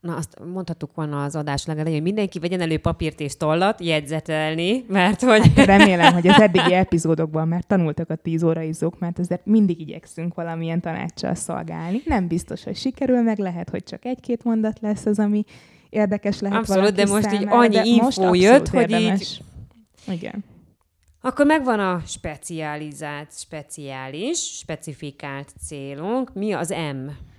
[0.02, 4.86] na azt mondhattuk volna az adás legelején, hogy mindenki vegyen elő papírt és tollat jegyzetelni,
[4.88, 5.52] mert hogy...
[5.56, 10.34] Hát remélem, hogy az eddigi epizódokban már tanultak a tíz óraizók, mert ezért mindig igyekszünk
[10.34, 12.02] valamilyen tanácssal szolgálni.
[12.06, 15.44] Nem biztos, hogy sikerül, meg lehet, hogy csak egy-két mondat lesz az, ami
[15.90, 19.42] érdekes lehet Abszolút, de most számára, így annyi infó jött, hogy így...
[20.08, 20.44] Igen.
[21.22, 26.34] Akkor megvan a specializált, speciális, specifikált célunk.
[26.34, 27.31] Mi az M?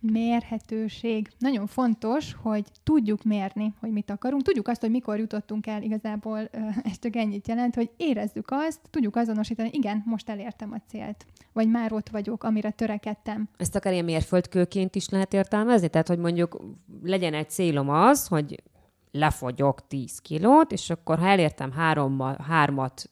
[0.00, 1.28] Mérhetőség.
[1.38, 4.42] Nagyon fontos, hogy tudjuk mérni, hogy mit akarunk.
[4.42, 6.38] Tudjuk azt, hogy mikor jutottunk el, igazából
[6.84, 11.68] ez csak ennyit jelent, hogy érezzük azt, tudjuk azonosítani, igen, most elértem a célt, vagy
[11.68, 13.48] már ott vagyok, amire törekedtem.
[13.56, 15.88] Ezt akár ilyen mérföldkőként is lehet értelmezni?
[15.88, 16.60] Tehát, hogy mondjuk
[17.02, 18.62] legyen egy célom az, hogy
[19.10, 23.10] lefogyok 10 kilót, és akkor ha elértem hárommal, hármat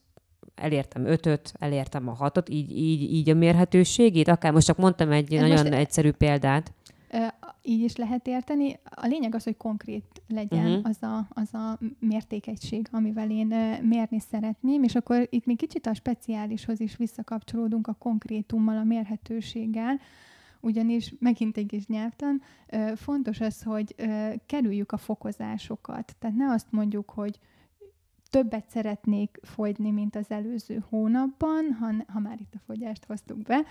[0.55, 5.33] elértem ötöt, elértem a hatot, így, így, így a mérhetőségét, akár most csak mondtam egy
[5.33, 6.73] Ez nagyon most egyszerű példát.
[7.61, 8.79] Így is lehet érteni.
[8.83, 10.85] A lényeg az, hogy konkrét legyen uh-huh.
[10.89, 13.47] az, a, az a mértékegység, amivel én
[13.81, 19.99] mérni szeretném, és akkor itt még kicsit a speciálishoz is visszakapcsolódunk a konkrétummal, a mérhetőséggel,
[20.59, 22.41] ugyanis megint egy kis nyelvtan,
[22.95, 23.95] fontos az, hogy
[24.45, 26.15] kerüljük a fokozásokat.
[26.19, 27.39] Tehát ne azt mondjuk, hogy
[28.29, 33.65] többet szeretnék fogyni, mint az előző hónapban, ha, ha már itt a fogyást hoztuk be,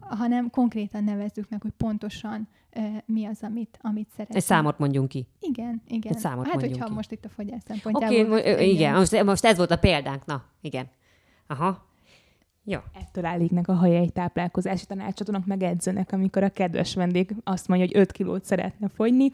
[0.00, 4.42] hanem konkrétan nevezzük meg, hogy pontosan uh, mi az, amit, amit szeretnénk.
[4.42, 5.26] Egy számot mondjunk ki.
[5.40, 6.12] Igen, igen.
[6.12, 6.94] Egy számot hát, mondjunk hogyha ki.
[6.94, 8.38] most itt a fogyás szempontjából.
[8.38, 8.94] Oké, okay, igen.
[8.94, 10.88] Most, most ez volt a példánk, na, igen.
[11.46, 11.88] Aha.
[12.64, 12.84] Ja.
[12.94, 17.68] Ettől állik meg a haja egy táplálkozási tanácsadónak, meg edzőnek, amikor a kedves vendég azt
[17.68, 19.30] mondja, hogy 5 kilót szeretne fogyni.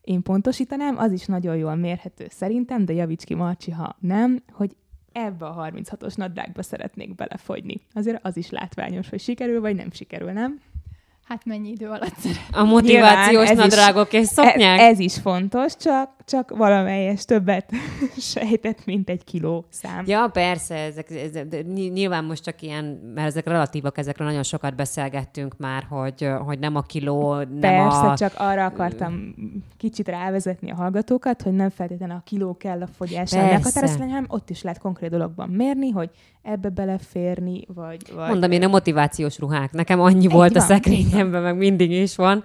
[0.00, 4.76] Én pontosítanám, az is nagyon jól mérhető szerintem, de javíts ki Marcsi, ha nem, hogy
[5.24, 7.80] ebbe a 36-os nadrágba szeretnék belefogyni.
[7.94, 10.60] Azért az is látványos, hogy sikerül, vagy nem sikerül, nem?
[11.24, 12.38] Hát mennyi idő alatt szeret.
[12.52, 14.80] A motivációs nadrágok és szoknyák?
[14.80, 17.72] Ez, ez is fontos, csak, csak valamelyes többet
[18.32, 20.04] sejtett, mint egy kiló szám.
[20.06, 21.56] Ja, persze, ezek, ez,
[21.92, 26.76] nyilván most csak ilyen, mert ezek relatívak, ezekről nagyon sokat beszélgettünk már, hogy, hogy nem
[26.76, 28.16] a kiló, nem persze, a...
[28.16, 29.34] csak arra akartam
[29.76, 34.50] kicsit rávezetni a hallgatókat, hogy nem feltétlenül a kiló kell a fogyásra meghatározni, hanem ott
[34.50, 36.10] is lehet konkrét dologban mérni, hogy
[36.42, 38.12] ebbe beleférni, vagy...
[38.14, 39.72] vagy Mondom, én a motivációs ruhák.
[39.72, 42.44] Nekem annyi Egy volt van, a szekrényemben, meg mindig is van.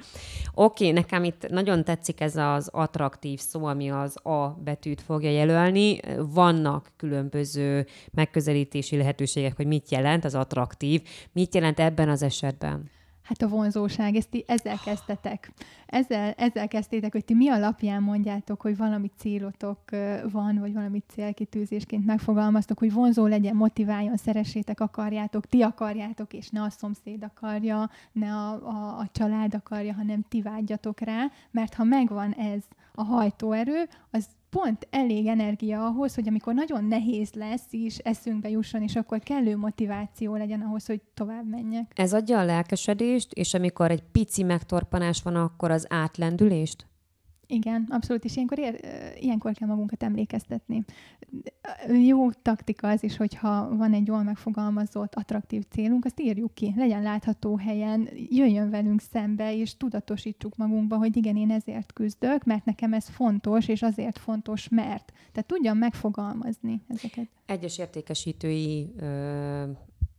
[0.56, 5.99] Oké, nekem itt nagyon tetszik ez az attraktív szó, ami az A betűt fogja jelölni.
[6.18, 11.01] Vannak különböző megközelítési lehetőségek, hogy mit jelent az attraktív.
[11.32, 12.91] Mit jelent ebben az esetben?
[13.24, 15.51] Hát a vonzóság, ezt ti ezzel kezdtetek.
[15.86, 19.80] Ezzel, ezzel kezdtétek, hogy ti mi alapján mondjátok, hogy valami célotok
[20.32, 26.61] van, vagy valami célkitűzésként megfogalmaztok, hogy vonzó legyen, motiváljon, szeressétek, akarjátok, ti akarjátok, és ne
[26.61, 31.84] a szomszéd akarja, ne a, a, a család akarja, hanem ti vágyjatok rá, mert ha
[31.84, 32.63] megvan ez
[32.93, 38.82] a hajtóerő, az pont elég energia ahhoz, hogy amikor nagyon nehéz lesz is eszünkbe jusson,
[38.82, 41.91] és akkor kellő motiváció legyen ahhoz, hogy tovább menjek.
[41.95, 46.86] Ez adja a lelkesedést, és amikor egy pici megtorpanás van, akkor az átlendülést?
[47.54, 48.80] Igen, abszolút, és ilyenkor, ér,
[49.20, 50.84] ilyenkor kell magunkat emlékeztetni.
[52.06, 57.01] Jó taktika az is, hogyha van egy jól megfogalmazott, attraktív célunk, azt írjuk ki, legyen
[57.01, 62.93] látható helyen, jöjjön velünk szembe, és tudatosítsuk magunkba, hogy igen, én ezért küzdök, mert nekem
[62.93, 65.12] ez fontos, és azért fontos, mert.
[65.32, 67.28] Tehát tudjam megfogalmazni ezeket.
[67.45, 69.64] Egyes értékesítői ö,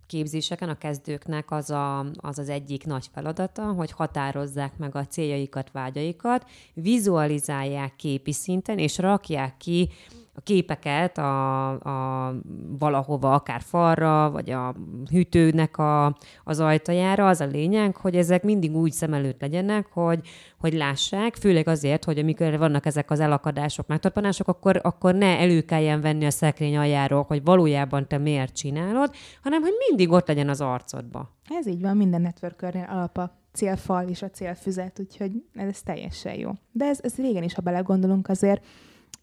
[0.07, 5.71] képzéseken a kezdőknek az, a, az az egyik nagy feladata, hogy határozzák meg a céljaikat,
[5.71, 9.89] vágyaikat, vizualizálják képi szinten, és rakják ki
[10.37, 12.35] a képeket a, a
[12.79, 14.75] valahova, akár falra, vagy a
[15.11, 20.21] hűtőnek a, az ajtajára, az a lényeg, hogy ezek mindig úgy szem előtt legyenek, hogy,
[20.59, 25.61] hogy lássák, főleg azért, hogy amikor vannak ezek az elakadások, megtorpanások, akkor, akkor ne elő
[25.61, 30.49] kelljen venni a szekrény aljáról, hogy valójában te miért csinálod, hanem hogy mindig ott legyen
[30.49, 31.31] az arcodba.
[31.59, 36.51] Ez így van, minden networkernél alap a célfal és a célfüzet, úgyhogy ez teljesen jó.
[36.73, 38.65] De ez, ez régen is, ha belegondolunk, azért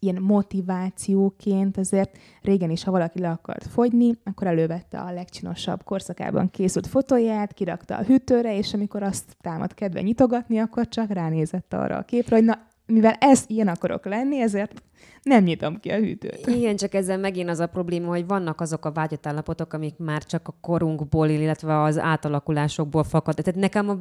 [0.02, 6.50] ilyen motivációként azért régen is, ha valaki le akart fogyni, akkor elővette a legcsinosabb korszakában
[6.50, 11.96] készült fotóját, kirakta a hűtőre, és amikor azt támad kedve nyitogatni, akkor csak ránézett arra
[11.96, 14.82] a képre, hogy na, mivel ez ilyen akarok lenni, ezért
[15.22, 16.46] nem nyitom ki a hűtőt.
[16.46, 20.24] Igen, csak ezzel megint az a probléma, hogy vannak azok a vágyott állapotok, amik már
[20.24, 23.34] csak a korunkból, illetve az átalakulásokból fakad.
[23.34, 23.98] Tehát nekem a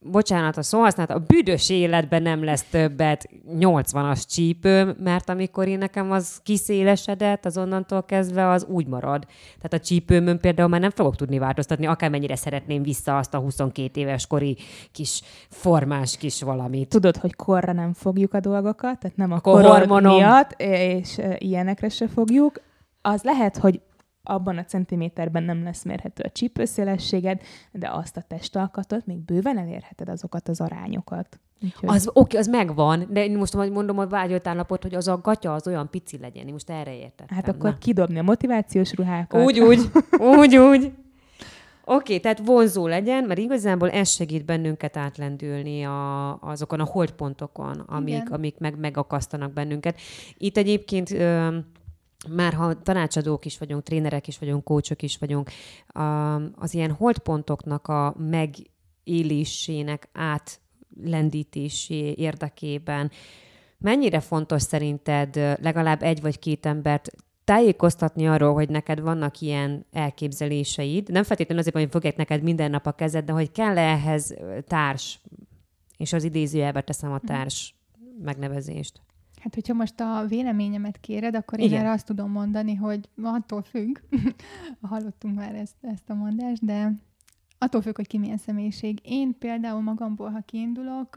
[0.00, 3.28] bocsánat a szóhasználat, a büdös életben nem lesz többet
[3.58, 9.26] 80-as csípőm, mert amikor én nekem az kiszélesedett, az onnantól kezdve az úgy marad.
[9.56, 14.00] Tehát a csípőmön például már nem fogok tudni változtatni, akármennyire szeretném vissza azt a 22
[14.00, 14.56] éves kori
[14.92, 16.88] kis formás kis valamit.
[16.88, 22.08] Tudod, hogy korra nem fogjuk a dolgokat, tehát nem a korod miatt, és ilyenekre se
[22.08, 22.60] fogjuk.
[23.02, 23.80] Az lehet, hogy
[24.28, 27.40] abban a centiméterben nem lesz mérhető a csípőszélességed,
[27.72, 31.40] de azt a testalkatot még bőven elérheted azokat az arányokat.
[31.64, 31.88] Úgyhogy...
[31.88, 35.20] Az oké, okay, az megvan, de én most mondom a vágyott állapot, hogy az a
[35.22, 36.46] gatya az olyan pici legyen.
[36.46, 37.36] Én most erre értettem.
[37.36, 37.78] Hát akkor Na.
[37.78, 39.44] kidobni a motivációs ruhákat.
[39.44, 39.80] Úgy, úgy,
[40.18, 40.92] úgy, úgy.
[41.90, 47.78] Oké, okay, tehát vonzó legyen, mert igazából ez segít bennünket átlendülni a, azokon a holdpontokon,
[47.86, 50.00] amik, amik meg, megakasztanak bennünket.
[50.36, 51.58] Itt egyébként ö,
[52.28, 55.50] már ha tanácsadók is vagyunk, trénerek is vagyunk, kócsok is vagyunk,
[56.54, 63.10] az ilyen holdpontoknak a megélésének átlendítésé érdekében
[63.78, 67.10] mennyire fontos szerinted legalább egy vagy két embert
[67.44, 72.86] tájékoztatni arról, hogy neked vannak ilyen elképzeléseid, nem feltétlenül azért, hogy fogják neked minden nap
[72.86, 74.34] a kezed, de hogy kell ehhez
[74.66, 75.20] társ,
[75.96, 77.26] és az idézőjelbe teszem a mhm.
[77.26, 77.74] társ
[78.22, 79.00] megnevezést.
[79.40, 81.80] Hát, hogyha most a véleményemet kéred, akkor én Igen.
[81.80, 83.98] erre azt tudom mondani, hogy attól függ,
[84.80, 86.92] hallottunk már ezt, ezt a mondást, de
[87.58, 89.00] attól függ, hogy ki milyen személyiség.
[89.02, 91.16] Én például magamból, ha kiindulok,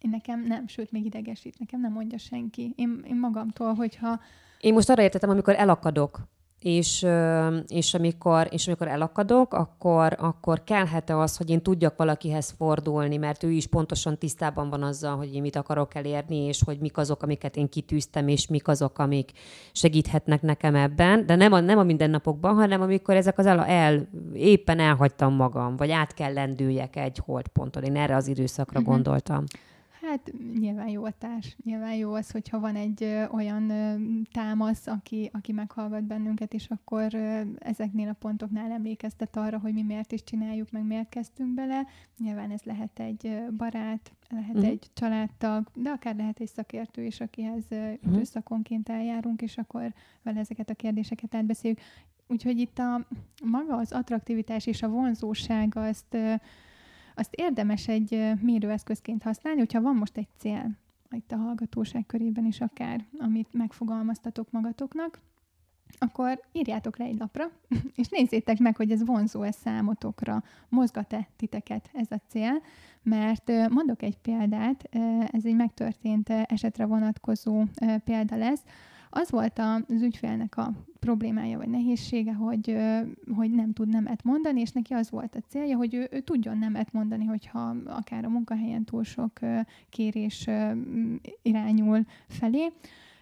[0.00, 2.72] én nekem nem, sőt, még idegesít, nekem nem mondja senki.
[2.76, 4.20] Én, én magamtól, hogyha...
[4.60, 6.28] Én most arra értettem, amikor elakadok,
[6.64, 7.06] és,
[7.68, 13.42] és, amikor, és amikor elakadok, akkor, akkor kellhet-e az, hogy én tudjak valakihez fordulni, mert
[13.42, 17.22] ő is pontosan tisztában van azzal, hogy én mit akarok elérni, és hogy mik azok,
[17.22, 19.30] amiket én kitűztem, és mik azok, amik
[19.72, 24.08] segíthetnek nekem ebben, de nem a, nem a mindennapokban, hanem amikor ezek az el, el
[24.34, 27.82] éppen elhagytam magam, vagy át kell lendüljek egy holdponton.
[27.82, 28.94] Én erre az időszakra uh-huh.
[28.94, 29.44] gondoltam.
[30.14, 31.56] Hát nyilván jó a társ.
[31.64, 33.94] Nyilván jó az, hogyha van egy ö, olyan ö,
[34.32, 39.82] támasz, aki, aki meghallgat bennünket, és akkor ö, ezeknél a pontoknál emlékeztet arra, hogy mi
[39.82, 41.86] miért is csináljuk, meg miért kezdtünk bele.
[42.18, 44.66] Nyilván ez lehet egy barát, lehet uh-huh.
[44.66, 47.98] egy családtag, de akár lehet egy szakértő is, akihez uh-huh.
[48.06, 51.80] időszakonként eljárunk, és akkor vele ezeket a kérdéseket átbeszéljük.
[52.26, 53.06] Úgyhogy itt a
[53.44, 56.16] maga az attraktivitás és a vonzóság azt
[57.14, 60.70] azt érdemes egy mérőeszközként használni, hogyha van most egy cél,
[61.10, 65.20] itt a hallgatóság körében is akár, amit megfogalmaztatok magatoknak,
[65.98, 67.50] akkor írjátok le egy lapra,
[68.00, 72.62] és nézzétek meg, hogy ez vonzó-e számotokra, mozgat-e titeket ez a cél,
[73.02, 74.88] mert mondok egy példát,
[75.30, 77.64] ez egy megtörtént esetre vonatkozó
[78.04, 78.62] példa lesz.
[79.10, 80.72] Az volt az ügyfélnek a
[81.04, 82.76] problémája vagy nehézsége, hogy,
[83.36, 86.58] hogy nem tud nemet mondani, és neki az volt a célja, hogy ő, ő tudjon
[86.58, 89.32] nemet mondani, hogyha akár a munkahelyen túl sok
[89.90, 90.48] kérés
[91.42, 92.72] irányul felé.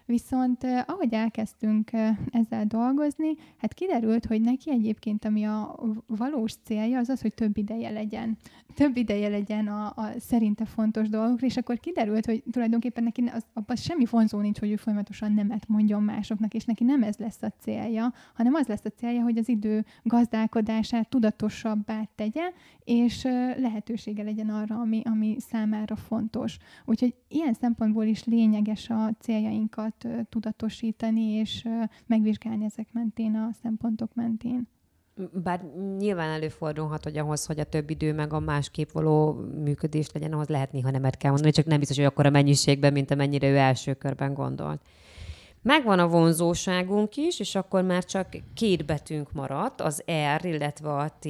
[0.07, 1.91] Viszont ahogy elkezdtünk
[2.31, 7.57] ezzel dolgozni, hát kiderült, hogy neki egyébként, ami a valós célja, az az, hogy több
[7.57, 8.39] ideje legyen.
[8.75, 13.45] Több ideje legyen a, a szerinte fontos dolgokra, és akkor kiderült, hogy tulajdonképpen neki az,
[13.53, 17.43] abban semmi vonzó nincs, hogy ő folyamatosan nemet mondjon másoknak, és neki nem ez lesz
[17.43, 22.53] a célja, hanem az lesz a célja, hogy az idő gazdálkodását tudatosabbá tegye,
[22.85, 23.23] és
[23.57, 26.57] lehetősége legyen arra, ami, ami számára fontos.
[26.85, 31.69] Úgyhogy ilyen szempontból is lényeges a céljainkat tudatosítani, és
[32.07, 34.69] megvizsgálni ezek mentén, a szempontok mentén.
[35.33, 35.65] Bár
[35.99, 39.33] nyilván előfordulhat, hogy ahhoz, hogy a több idő meg a másképp való
[39.63, 42.93] működés legyen, ahhoz lehet néha nemet kell mondani, csak nem biztos, hogy akkor a mennyiségben,
[42.93, 44.81] mint amennyire ő első körben gondolt.
[45.63, 50.05] Megvan a vonzóságunk is, és akkor már csak két betűnk maradt, az
[50.37, 51.29] R, illetve a T.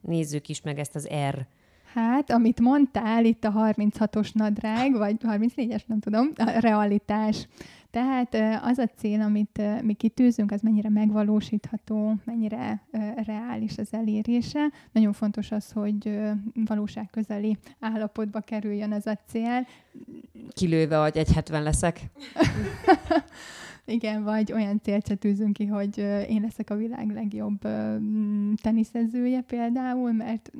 [0.00, 1.46] Nézzük is meg ezt az R
[1.94, 7.48] Hát, amit mondtál, itt a 36-os nadrág, vagy 34-es, nem tudom, a realitás.
[7.90, 12.82] Tehát az a cél, amit mi kitűzünk, az mennyire megvalósítható, mennyire
[13.26, 14.70] reális az elérése.
[14.92, 16.20] Nagyon fontos az, hogy
[16.66, 19.66] valóság közeli állapotba kerüljön ez a cél.
[20.48, 22.00] Kilőve, hogy 1,70 leszek.
[23.84, 27.58] Igen, vagy olyan célt se tűzünk ki, hogy én leszek a világ legjobb
[28.62, 30.50] teniszezője például, mert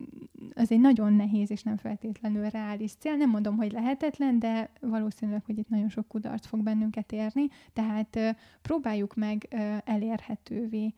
[0.55, 3.17] az egy nagyon nehéz és nem feltétlenül reális cél.
[3.17, 8.37] Nem mondom, hogy lehetetlen, de valószínűleg, hogy itt nagyon sok kudarc fog bennünket érni, tehát
[8.63, 9.49] próbáljuk meg
[9.85, 10.95] elérhetővé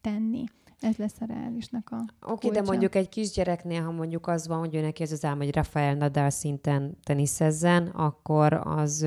[0.00, 0.44] tenni
[0.80, 4.58] ez lesz a reálisnak a Oké, okay, de mondjuk egy kisgyereknél, ha mondjuk az van,
[4.58, 9.06] hogy ő neki ez az álom, hogy Rafael Nadal szinten teniszezzen, akkor az,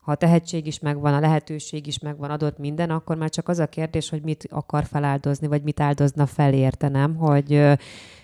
[0.00, 3.58] ha a tehetség is megvan, a lehetőség is megvan, adott minden, akkor már csak az
[3.58, 7.76] a kérdés, hogy mit akar feláldozni, vagy mit áldozna fel, értenem, hogy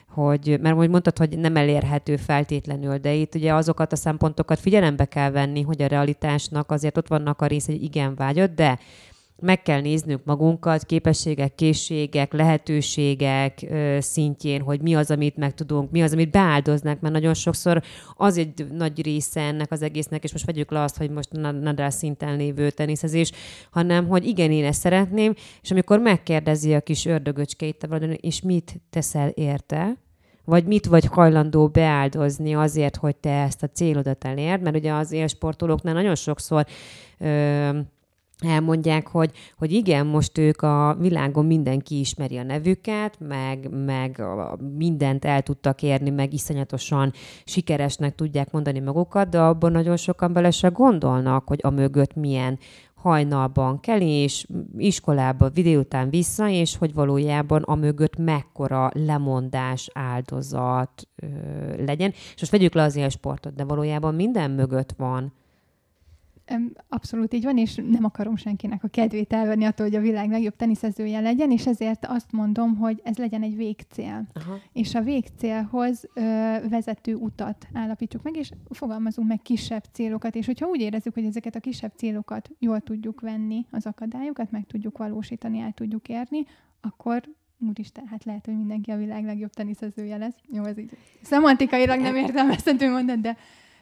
[0.08, 5.04] hogy, mert úgy mondtad, hogy nem elérhető feltétlenül, de itt ugye azokat a szempontokat figyelembe
[5.04, 8.78] kell venni, hogy a realitásnak azért ott vannak a rész, hogy igen vágyott, de
[9.40, 13.66] meg kell néznünk magunkat, képességek, készségek, lehetőségek
[13.98, 17.82] szintjén, hogy mi az, amit meg tudunk, mi az, amit beáldoznak, mert nagyon sokszor
[18.16, 21.94] az egy nagy része ennek az egésznek, és most vegyük le azt, hogy most nadrás
[21.94, 23.32] szinten lévő teniszezés,
[23.70, 27.88] hanem, hogy igen, én ezt szeretném, és amikor megkérdezi a kis ördögöcskeit,
[28.20, 29.96] és mit teszel érte,
[30.44, 35.12] vagy mit vagy hajlandó beáldozni azért, hogy te ezt a célodat elérd, mert ugye az
[35.12, 36.66] élsportolóknál nagyon sokszor
[37.18, 37.78] ö,
[38.46, 44.22] elmondják, hogy, hogy igen, most ők a világon mindenki ismeri a nevüket, meg, meg
[44.76, 47.12] mindent el tudtak érni, meg iszonyatosan
[47.44, 52.58] sikeresnek tudják mondani magukat, de abban nagyon sokan bele se gondolnak, hogy a mögött milyen
[52.94, 61.26] hajnalban kelés, iskolába, videó után vissza, és hogy valójában a mögött mekkora lemondás áldozat ö,
[61.84, 62.10] legyen.
[62.10, 65.32] És most vegyük le az sportot, de valójában minden mögött van
[66.88, 70.56] Abszolút így van, és nem akarom senkinek a kedvét elvenni attól, hogy a világ legjobb
[70.56, 74.26] teniszezője legyen, és ezért azt mondom, hogy ez legyen egy végcél.
[74.32, 74.58] Aha.
[74.72, 76.20] És a végcélhoz ö,
[76.68, 81.54] vezető utat állapítsuk meg, és fogalmazunk meg kisebb célokat, és hogyha úgy érezzük, hogy ezeket
[81.54, 86.44] a kisebb célokat jól tudjuk venni, az akadályokat meg tudjuk valósítani, el tudjuk érni,
[86.80, 87.22] akkor
[87.68, 90.36] úristen, hát lehet, hogy mindenki a világ legjobb teniszezője lesz.
[90.52, 90.90] Jó, ez így
[91.22, 93.36] szemantikailag nem értelmezhető mondat, de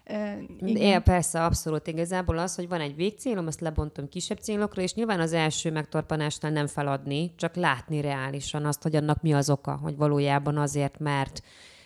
[0.06, 0.76] igen.
[0.76, 1.86] É, persze, abszolút.
[1.86, 6.52] Igazából az, hogy van egy végcélom, azt lebontom kisebb célokra, és nyilván az első megtorpanásnál
[6.52, 11.42] nem feladni, csak látni reálisan azt, hogy annak mi az oka, hogy valójában azért, mert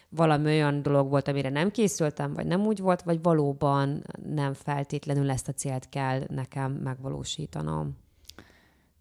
[0.08, 4.04] valami olyan dolog volt, amire nem készültem, vagy nem úgy volt, vagy valóban
[4.34, 7.96] nem feltétlenül ezt a célt kell nekem megvalósítanom.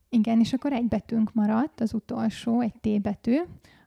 [0.10, 3.38] Igen, és akkor egy betűnk maradt, az utolsó, egy T betű,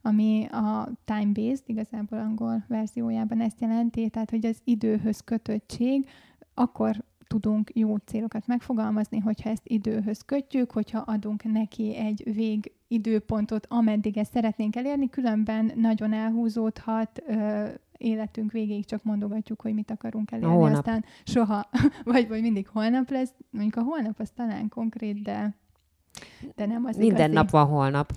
[0.03, 6.09] ami a time-based, igazából angol verziójában ezt jelenti, tehát hogy az időhöz kötöttség,
[6.55, 13.67] akkor tudunk jó célokat megfogalmazni, hogyha ezt időhöz kötjük, hogyha adunk neki egy vég időpontot,
[13.71, 17.69] ameddig ezt szeretnénk elérni, különben nagyon elhúzódhat, ö,
[18.03, 20.79] életünk végéig csak mondogatjuk, hogy mit akarunk elérni, holnap.
[20.79, 21.69] aztán soha,
[22.05, 23.33] vagy, vagy mindig holnap lesz.
[23.51, 25.55] Mondjuk a holnap az talán konkrét, de,
[26.55, 27.33] de nem az Minden igazi.
[27.35, 28.13] nap van holnap.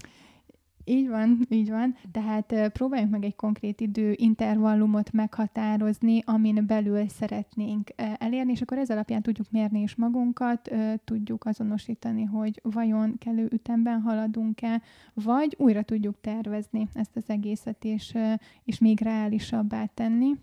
[0.88, 1.95] Így van, így van.
[2.11, 8.89] Tehát próbáljunk meg egy konkrét idő intervallumot meghatározni, amin belül szeretnénk elérni, és akkor ez
[8.89, 10.71] alapján tudjuk mérni is magunkat,
[11.03, 14.81] tudjuk azonosítani, hogy vajon kellő ütemben haladunk-e,
[15.13, 18.17] vagy újra tudjuk tervezni ezt az egészet, és,
[18.63, 20.36] és még reálisabbá tenni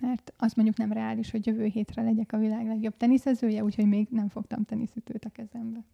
[0.00, 4.08] mert azt mondjuk nem reális, hogy jövő hétre legyek a világ legjobb teniszezője, úgyhogy még
[4.10, 5.84] nem fogtam teniszütőt a kezembe.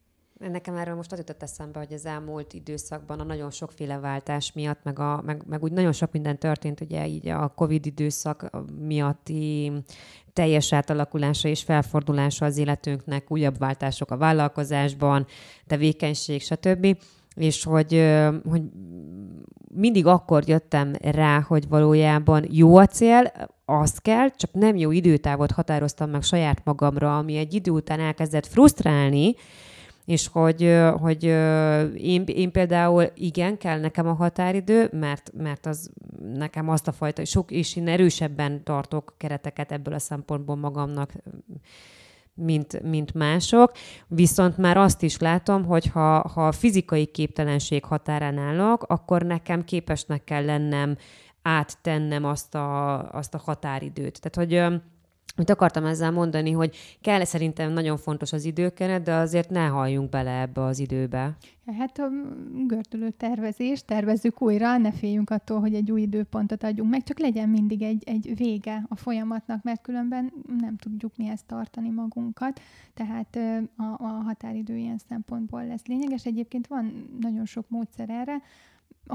[0.51, 4.83] Nekem erről most az jutott eszembe, hogy az elmúlt időszakban a nagyon sokféle váltás miatt,
[4.83, 9.73] meg, a, meg, meg úgy nagyon sok minden történt, ugye így a Covid időszak miatti
[10.33, 15.27] teljes átalakulása és felfordulása az életünknek, újabb váltások a vállalkozásban,
[15.67, 16.97] tevékenység, stb.
[17.35, 18.13] És hogy,
[18.49, 18.63] hogy
[19.75, 23.33] mindig akkor jöttem rá, hogy valójában jó a cél,
[23.65, 28.47] azt kell, csak nem jó időtávot határoztam meg saját magamra, ami egy idő után elkezdett
[28.47, 29.35] frusztrálni,
[30.05, 31.25] és hogy, hogy
[31.95, 35.91] én, én például igen, kell nekem a határidő, mert, mert az
[36.35, 41.13] nekem azt a fajta, sok és én erősebben tartok kereteket ebből a szempontból magamnak,
[42.35, 43.73] mint, mint mások,
[44.07, 49.65] viszont már azt is látom, hogy ha, ha a fizikai képtelenség határán állok, akkor nekem
[49.65, 50.97] képesnek kell lennem
[51.43, 54.21] áttennem azt a, azt a határidőt.
[54.21, 54.81] Tehát, hogy
[55.37, 60.11] Mit akartam ezzel mondani, hogy kell szerintem nagyon fontos az időkeret, de azért ne halljunk
[60.11, 61.37] bele ebbe az időbe.
[61.79, 62.09] Hát a
[62.67, 67.49] gördülő tervezés, tervezzük újra, ne féljünk attól, hogy egy új időpontot adjunk meg, csak legyen
[67.49, 72.61] mindig egy, egy vége a folyamatnak, mert különben nem tudjuk mihez tartani magunkat,
[72.95, 73.37] tehát
[73.77, 76.27] a, a határidő ilyen szempontból lesz lényeges.
[76.27, 78.43] Egyébként van nagyon sok módszer erre,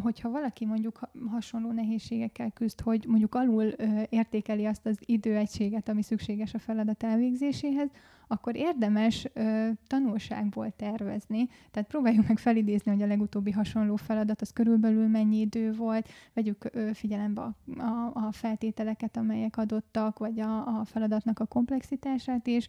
[0.01, 6.01] hogyha valaki mondjuk hasonló nehézségekkel küzd, hogy mondjuk alul ö, értékeli azt az időegységet, ami
[6.01, 7.89] szükséges a feladat elvégzéséhez,
[8.27, 11.49] akkor érdemes ö, tanulságból tervezni.
[11.71, 16.69] Tehát próbáljuk meg felidézni, hogy a legutóbbi hasonló feladat az körülbelül mennyi idő volt, vegyük
[16.71, 22.67] ö, figyelembe a, a, a feltételeket, amelyek adottak, vagy a, a feladatnak a komplexitását is,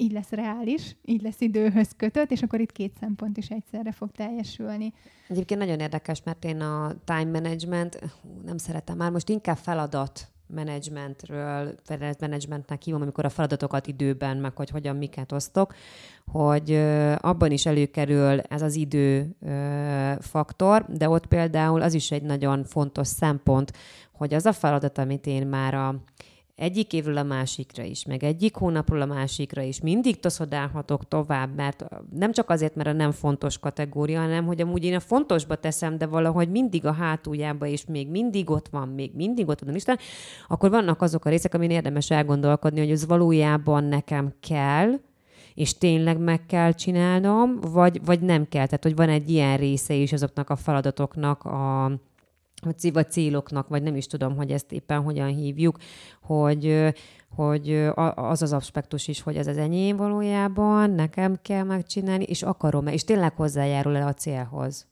[0.00, 4.10] így lesz reális, így lesz időhöz kötött, és akkor itt két szempont is egyszerre fog
[4.10, 4.92] teljesülni.
[5.28, 8.00] Egyébként nagyon érdekes, mert én a time management,
[8.44, 11.74] nem szeretem már, most inkább feladat managementről,
[12.20, 15.74] managementnek hívom, amikor a feladatokat időben, meg hogy hogyan miket osztok,
[16.26, 16.74] hogy
[17.16, 19.36] abban is előkerül ez az idő
[20.20, 23.72] faktor, de ott például az is egy nagyon fontos szempont,
[24.12, 25.94] hogy az a feladat, amit én már a
[26.58, 31.84] egyik évről a másikra is, meg egyik hónapról a másikra is mindig toszodálhatok tovább, mert
[32.14, 35.98] nem csak azért, mert a nem fontos kategória, hanem hogy amúgy én a fontosba teszem,
[35.98, 39.98] de valahogy mindig a hátuljába, és még mindig ott van, még mindig ott van Isten,
[40.48, 44.92] akkor vannak azok a részek, amin érdemes elgondolkodni, hogy ez valójában nekem kell,
[45.54, 48.64] és tényleg meg kell csinálnom, vagy, vagy nem kell.
[48.64, 51.84] Tehát, hogy van egy ilyen része is azoknak a feladatoknak a,
[52.92, 55.76] vagy céloknak, vagy nem is tudom, hogy ezt éppen hogyan hívjuk,
[56.22, 56.94] hogy,
[57.34, 62.92] hogy az az aspektus is, hogy ez az enyém valójában, nekem kell megcsinálni, és akarom-e,
[62.92, 64.86] és tényleg hozzájárul-e a célhoz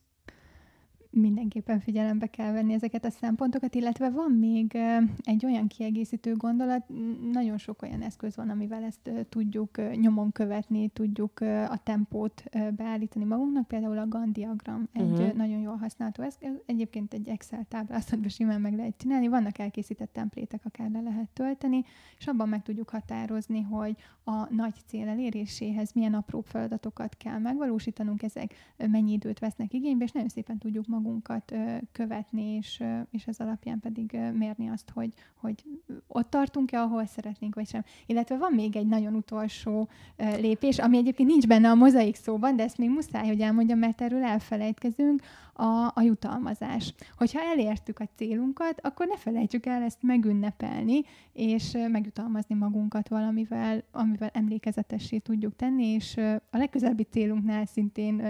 [1.11, 4.79] mindenképpen figyelembe kell venni ezeket a szempontokat, illetve van még
[5.23, 6.85] egy olyan kiegészítő gondolat,
[7.33, 12.45] nagyon sok olyan eszköz van, amivel ezt tudjuk nyomon követni, tudjuk a tempót
[12.77, 15.33] beállítani magunknak, például a Gann diagram egy uh-huh.
[15.33, 20.65] nagyon jól használható eszköz, egyébként egy Excel táblázatban simán meg lehet csinálni, vannak elkészített templétek,
[20.65, 21.85] akár le lehet tölteni,
[22.19, 28.23] és abban meg tudjuk határozni, hogy a nagy cél eléréséhez milyen apró feladatokat kell megvalósítanunk,
[28.23, 31.55] ezek mennyi időt vesznek igénybe, és nagyon szépen tudjuk magunk magunkat
[31.93, 35.65] követni, és, és ez alapján pedig mérni azt, hogy, hogy
[36.07, 37.85] ott tartunk-e, ahol szeretnénk, vagy sem.
[38.07, 42.63] Illetve van még egy nagyon utolsó lépés, ami egyébként nincs benne a mozaik szóban, de
[42.63, 45.23] ezt még muszáj, hogy elmondjam, mert erről elfelejtkezünk,
[45.57, 46.95] a, a jutalmazás.
[47.17, 51.01] Hogyha elértük a célunkat, akkor ne felejtsük el ezt megünnepelni,
[51.33, 56.17] és megjutalmazni magunkat valamivel, amivel emlékezetessé tudjuk tenni, és
[56.51, 58.23] a legközelebbi célunknál szintén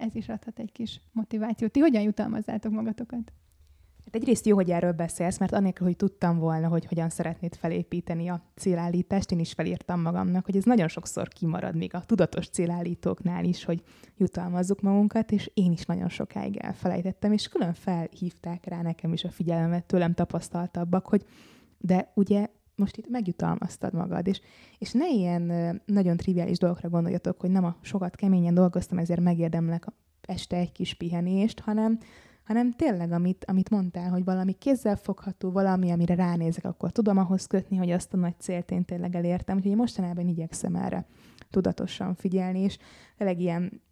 [0.00, 1.72] ez is adhat egy kis motivációt.
[1.72, 3.32] Ti hogyan jutalmazzátok magatokat?
[4.04, 8.28] Hát egyrészt jó, hogy erről beszélsz, mert anélkül, hogy tudtam volna, hogy hogyan szeretnéd felépíteni
[8.28, 13.44] a célállítást, én is felírtam magamnak, hogy ez nagyon sokszor kimarad még a tudatos célállítóknál
[13.44, 13.82] is, hogy
[14.16, 19.30] jutalmazzuk magunkat, és én is nagyon sokáig elfelejtettem, és külön felhívták rá nekem is a
[19.30, 21.24] figyelmet tőlem tapasztaltabbak, hogy
[21.78, 22.46] de ugye
[22.80, 24.40] most itt megjutalmaztad magad, és,
[24.78, 25.42] és ne ilyen
[25.84, 29.86] nagyon triviális dolgokra gondoljatok, hogy nem a sokat keményen dolgoztam, ezért megérdemlek
[30.20, 31.98] este egy kis pihenést, hanem,
[32.44, 37.76] hanem tényleg, amit, amit mondtál, hogy valami kézzelfogható, valami, amire ránézek, akkor tudom ahhoz kötni,
[37.76, 39.56] hogy azt a nagy célt én tényleg elértem.
[39.56, 41.06] Úgyhogy mostanában igyekszem erre
[41.50, 42.78] tudatosan figyelni, és
[43.16, 43.82] tényleg ilyen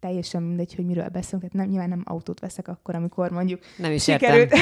[0.00, 3.92] teljesen mindegy, hogy miről beszélünk, tehát nem, nyilván nem autót veszek akkor, amikor mondjuk nem
[3.92, 4.54] is sikerült.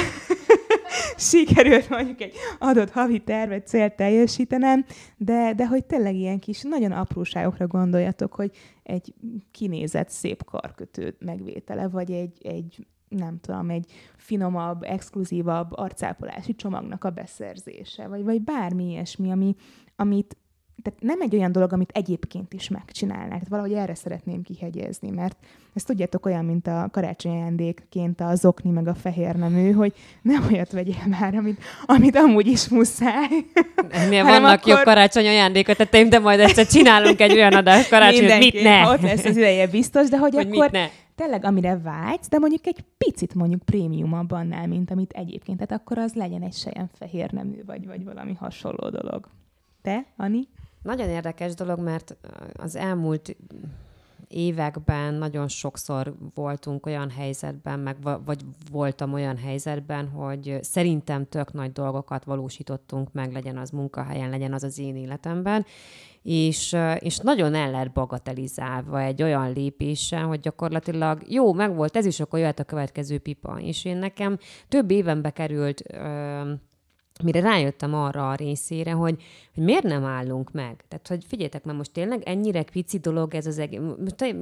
[1.17, 4.85] Sikerült mondjuk egy adott havi tervet, célt teljesítenem,
[5.17, 8.51] de, de hogy tényleg ilyen kis, nagyon apróságokra gondoljatok, hogy
[8.83, 9.15] egy
[9.51, 17.11] kinézett szép karkötő megvétele, vagy egy, egy nem tudom, egy finomabb, exkluzívabb arcápolási csomagnak a
[17.11, 19.55] beszerzése, vagy, vagy bármi ilyesmi, ami,
[19.97, 20.37] amit
[20.85, 23.29] tehát nem egy olyan dolog, amit egyébként is megcsinálnák.
[23.29, 25.37] Tehát valahogy erre szeretném kihegyezni, mert
[25.75, 30.47] ezt tudjátok olyan, mint a karácsony ajándékként a zokni meg a fehér nemű, hogy nem
[30.53, 33.29] olyat vegyél már, amit, amit amúgy is muszáj.
[33.89, 34.73] Ennél vannak akkor...
[34.73, 38.89] jobb karácsony ajándékot, tehát de majd egyszer csinálunk egy olyan adást karácsony, mit ne?
[38.89, 40.87] Ott lesz az ideje biztos, de hogy, hogy akkor ne?
[41.15, 45.59] tényleg amire vágysz, de mondjuk egy picit mondjuk prémiumabb annál, mint amit egyébként.
[45.59, 49.29] Tehát akkor az legyen egy sejen fehér nemű, vagy, vagy valami hasonló dolog.
[49.83, 50.49] Te, Ani?
[50.85, 52.17] Nagyon érdekes dolog, mert
[52.53, 53.37] az elmúlt
[54.29, 61.73] években nagyon sokszor voltunk olyan helyzetben, meg vagy voltam olyan helyzetben, hogy szerintem tök nagy
[61.73, 65.65] dolgokat valósítottunk meg, legyen az munkahelyen, legyen az az én életemben,
[66.23, 72.07] és, és nagyon el lehet bagatelizálva egy olyan lépéssel, hogy gyakorlatilag jó, meg volt ez
[72.07, 73.59] is, akkor jöhet a következő pipa.
[73.61, 75.83] És én nekem több évenbe került
[77.23, 79.23] mire rájöttem arra a részére, hogy,
[79.55, 80.85] hogy miért nem állunk meg.
[80.89, 83.81] Tehát, hogy figyeljetek, mert most tényleg ennyire pici dolog ez az egész,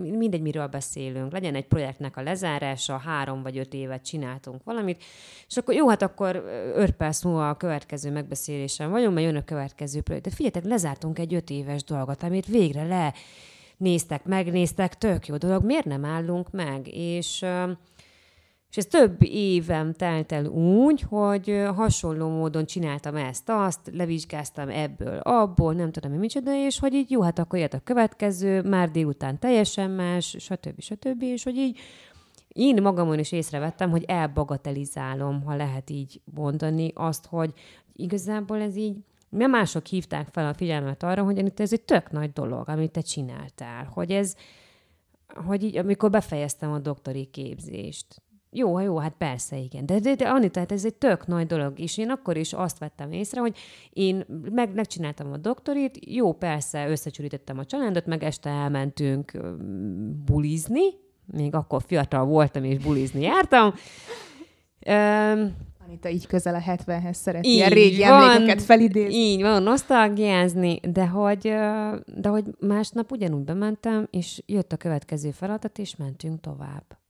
[0.03, 5.03] mindegy, miről beszélünk, legyen egy projektnek a lezárása, három vagy öt évet csináltunk valamit,
[5.49, 6.45] és akkor jó, hát akkor
[6.75, 10.25] öt perc múlva a következő megbeszélésen vagyunk, mert jön a következő projekt.
[10.25, 13.15] De figyeljetek, lezártunk egy öt éves dolgot, amit végre le
[13.77, 16.89] néztek, megnéztek, tök jó dolog, miért nem állunk meg?
[16.95, 17.45] És
[18.73, 25.19] és ez több évem telt el úgy, hogy hasonló módon csináltam ezt, azt, levizsgáztam ebből,
[25.19, 28.91] abból, nem tudom, mi micsoda, és hogy így jó, hát akkor jött a következő, már
[28.91, 30.81] délután teljesen más, stb.
[30.81, 31.23] stb.
[31.23, 31.79] És hogy így
[32.49, 37.53] én magamon is észrevettem, hogy elbagatelizálom, ha lehet így mondani, azt, hogy
[37.93, 38.97] igazából ez így
[39.29, 43.01] nem mások hívták fel a figyelmet arra, hogy ez egy tök nagy dolog, amit te
[43.01, 44.37] csináltál, hogy ez,
[45.35, 48.23] hogy így, amikor befejeztem a doktori képzést,
[48.55, 49.87] jó, jó, hát persze, igen.
[49.87, 52.79] De, de, de Anita, hát ez egy tök nagy dolog, és én akkor is azt
[52.79, 53.57] vettem észre, hogy
[53.93, 59.33] én meg, megcsináltam a doktorit, jó, persze, összecsürítettem a családot, meg este elmentünk
[60.25, 60.83] bulizni,
[61.25, 63.75] még akkor fiatal voltam, és bulizni jártam.
[64.87, 69.15] Um, Anita így közel a 70-hez szeret ilyen régi van, emlékeket felidézni.
[69.15, 71.43] Így van, nosztalgiázni, de hogy,
[72.07, 77.02] de hogy másnap ugyanúgy bementem, és jött a következő feladat, és mentünk tovább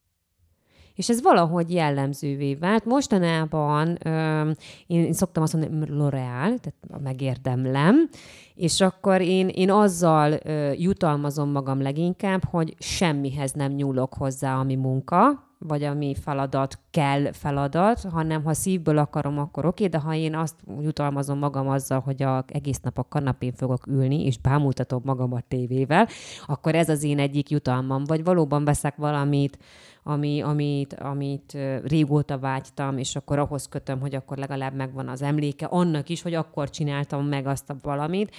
[0.95, 2.84] és ez valahogy jellemzővé vált.
[2.84, 4.51] Mostanában ö,
[4.86, 8.09] én, szoktam azt mondani, L'Oreal, tehát megérdemlem,
[8.55, 14.74] és akkor én, én azzal ö, jutalmazom magam leginkább, hogy semmihez nem nyúlok hozzá, ami
[14.74, 20.34] munka, vagy ami feladat kell feladat, hanem ha szívből akarom, akkor oké, de ha én
[20.34, 25.32] azt jutalmazom magam azzal, hogy a, egész nap a kanapén fogok ülni, és bámultatom magam
[25.32, 26.09] a tévével,
[26.47, 28.05] akkor ez az én egyik jutalmam.
[28.05, 29.59] Vagy valóban veszek valamit,
[30.03, 35.66] ami, amit, amit régóta vágytam, és akkor ahhoz kötöm, hogy akkor legalább megvan az emléke
[35.66, 38.34] annak is, hogy akkor csináltam meg azt a valamit.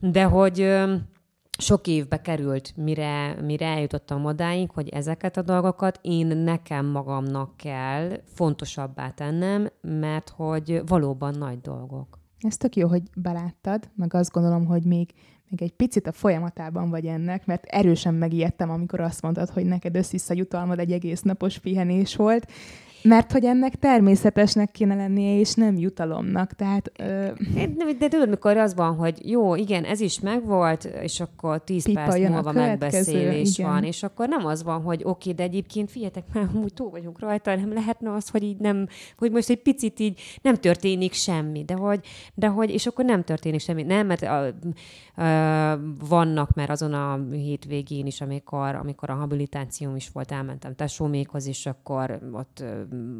[0.00, 0.68] De hogy
[1.58, 8.20] sok évbe került, mire, mire eljutottam odáig, hogy ezeket a dolgokat én nekem magamnak kell
[8.24, 12.18] fontosabbá tennem, mert hogy valóban nagy dolgok.
[12.38, 15.10] Ez tök jó, hogy beláttad, meg azt gondolom, hogy még,
[15.52, 19.96] még egy picit a folyamatában vagy ennek, mert erősen megijedtem, amikor azt mondtad, hogy neked
[19.96, 22.50] összissza jutalmad egy egész napos pihenés volt,
[23.04, 26.52] mert hogy ennek természetesnek kéne lennie, és nem jutalomnak.
[26.52, 27.28] Tehát, ö...
[27.54, 31.84] de, de tudod, mikor az van, hogy jó, igen, ez is megvolt, és akkor tíz
[31.84, 33.70] Pipa perc múlva megbeszélés igen.
[33.70, 37.18] van, és akkor nem az van, hogy oké, de egyébként figyeljetek, már úgy túl vagyunk
[37.18, 38.86] rajta, nem lehetne az, hogy így nem,
[39.18, 42.00] hogy most egy picit így nem történik semmi, de hogy,
[42.34, 43.82] de hogy és akkor nem történik semmi.
[43.82, 44.52] Nem, mert a, a,
[46.08, 51.66] vannak, mert azon a hétvégén is, amikor, amikor a habilitációm is volt, elmentem tesómékhoz, és
[51.66, 52.64] akkor ott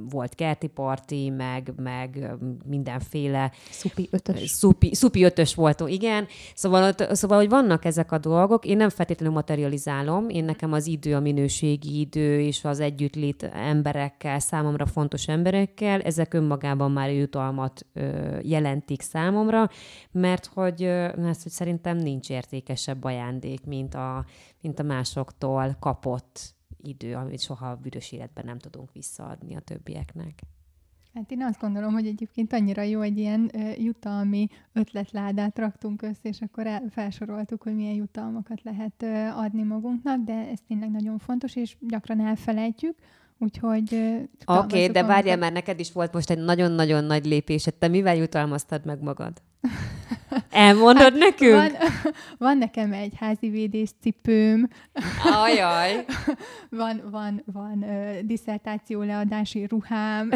[0.08, 2.30] volt kerti parti, meg, meg
[2.64, 3.52] mindenféle...
[3.70, 4.50] Szupi ötös.
[4.50, 6.26] Szupi, szupi ötös volt, igen.
[6.54, 11.14] Szóval, szóval, hogy vannak ezek a dolgok, én nem feltétlenül materializálom, én nekem az idő,
[11.14, 18.38] a minőségi idő és az együttlét emberekkel, számomra fontos emberekkel, ezek önmagában már jutalmat ö,
[18.42, 19.68] jelentik számomra,
[20.10, 20.80] mert hogy,
[21.16, 24.24] mert hogy szerintem nincs értékesebb ajándék, mint a,
[24.60, 30.40] mint a másoktól kapott idő, amit soha a büdös életben nem tudunk visszaadni a többieknek.
[31.14, 36.28] Hát én azt gondolom, hogy egyébként annyira jó, egy ilyen uh, jutalmi ötletládát raktunk össze,
[36.28, 41.18] és akkor el, felsoroltuk, hogy milyen jutalmakat lehet uh, adni magunknak, de ez tényleg nagyon
[41.18, 42.96] fontos, és gyakran elfelejtjük,
[43.42, 43.94] Úgyhogy...
[43.94, 47.66] Oké, okay, de várjál, mert neked is volt most egy nagyon-nagyon nagy lépés.
[47.78, 49.42] Te mivel jutalmaztad meg magad?
[50.50, 51.54] Elmondod hát nekünk?
[51.54, 51.72] Van,
[52.38, 54.68] van nekem egy házi védéscipőm.
[55.24, 56.04] Ajaj.
[56.70, 60.30] van van, van uh, diszertáció leadási ruhám,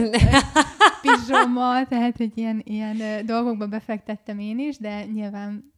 [1.03, 5.75] pizsoma, tehát egy ilyen, ilyen dolgokba befektettem én is, de nyilván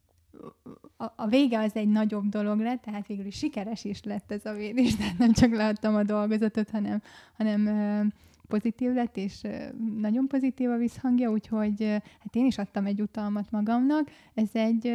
[0.97, 4.45] a, a vége az egy nagyobb dolog lett, tehát végül is sikeres is lett ez
[4.45, 7.03] a védés, tehát nem csak leadtam a dolgozatot, hanem,
[7.37, 8.13] hanem
[8.49, 9.43] pozitív lett, és
[9.97, 11.85] nagyon pozitív a visszhangja, úgyhogy
[12.19, 14.11] hát én is adtam egy utalmat magamnak.
[14.35, 14.93] Ez egy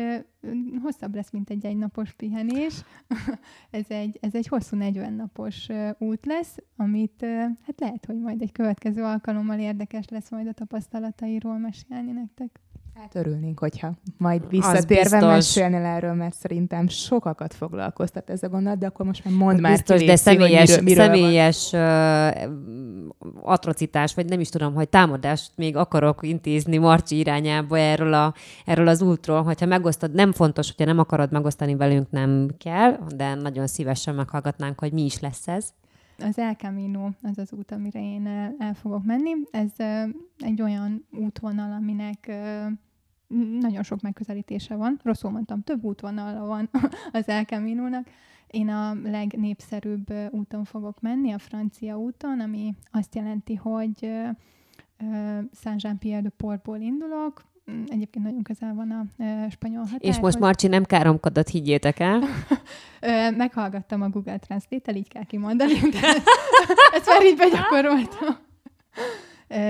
[0.82, 2.84] hosszabb lesz, mint egy egynapos pihenés.
[3.72, 7.26] ez, egy, ez egy hosszú 40 napos út lesz, amit
[7.66, 12.60] hát lehet, hogy majd egy következő alkalommal érdekes lesz majd a tapasztalatairól mesélni nektek.
[12.96, 18.86] Hát örülnénk, hogyha majd visszatérve mesélnél erről, mert szerintem sokakat foglalkoztat ez a gondolat, de
[18.86, 22.52] akkor most már mondd már Biztos, ki, de személyes, miről, miről személyes uh,
[23.42, 28.34] atrocitás, vagy nem is tudom, hogy támadást még akarok intézni Marcsi irányába erről, a,
[28.66, 33.34] erről az útról, hogyha megosztod, nem fontos, hogyha nem akarod megosztani velünk, nem kell, de
[33.34, 35.74] nagyon szívesen meghallgatnánk, hogy mi is lesz ez.
[36.18, 39.32] Az El Camino az az út, amire én el, fogok menni.
[39.52, 39.72] Ez
[40.38, 42.32] egy olyan útvonal, aminek
[43.60, 45.00] nagyon sok megközelítése van.
[45.04, 46.70] Rosszul mondtam, több útvonala van
[47.12, 48.08] az El Camino-nak.
[48.48, 54.12] Én a legnépszerűbb úton fogok menni, a francia úton, ami azt jelenti, hogy
[55.52, 59.06] Saint-Jean-Pierre de Portból indulok, Egyébként nagyon közel van a
[59.50, 60.10] spanyol határhoz.
[60.10, 62.22] És most Marci nem káromkodott, higgyétek el.
[63.38, 65.74] Meghallgattam a Google Translate-tel, így kell kimondani,
[66.96, 68.52] ezt már így begyakoroltam.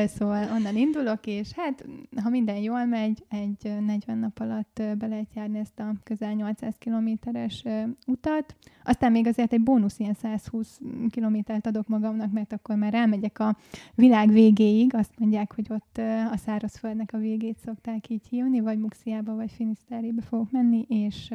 [0.06, 1.86] Szóval onnan indulok, és hát,
[2.24, 6.76] ha minden jól megy, egy 40 nap alatt be lehet járni ezt a közel 800
[6.78, 7.64] kilométeres
[8.08, 8.56] utat.
[8.84, 10.80] Aztán még azért egy bónusz ilyen 120
[11.10, 13.58] kilométert adok magamnak, mert akkor már elmegyek a
[13.96, 14.96] világ végéig.
[14.96, 15.98] Azt mondják, hogy ott
[16.32, 21.34] a szárazföldnek a végét szokták így hívni, vagy Muxiába, vagy Finiszterébe fogok menni, és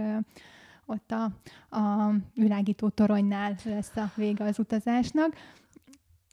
[0.86, 1.24] ott a,
[1.76, 5.34] a világító toronynál lesz a vége az utazásnak.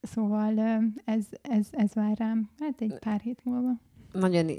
[0.06, 0.60] Szóval
[1.06, 3.72] ez, ez, ez vár rám, hát egy pár hét múlva.
[4.12, 4.50] Nagyon,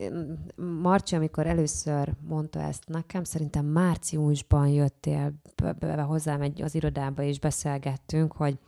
[0.82, 5.32] Marci, amikor először mondta ezt nekem, szerintem márciusban jöttél
[5.62, 8.58] be, be hozzám egy, az irodába, és beszélgettünk, hogy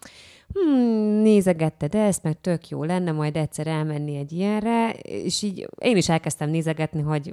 [0.52, 5.96] hmm, nézegetted ezt, meg tök jó lenne majd egyszer elmenni egy ilyenre, és így én
[5.96, 7.32] is elkezdtem nézegetni, hogy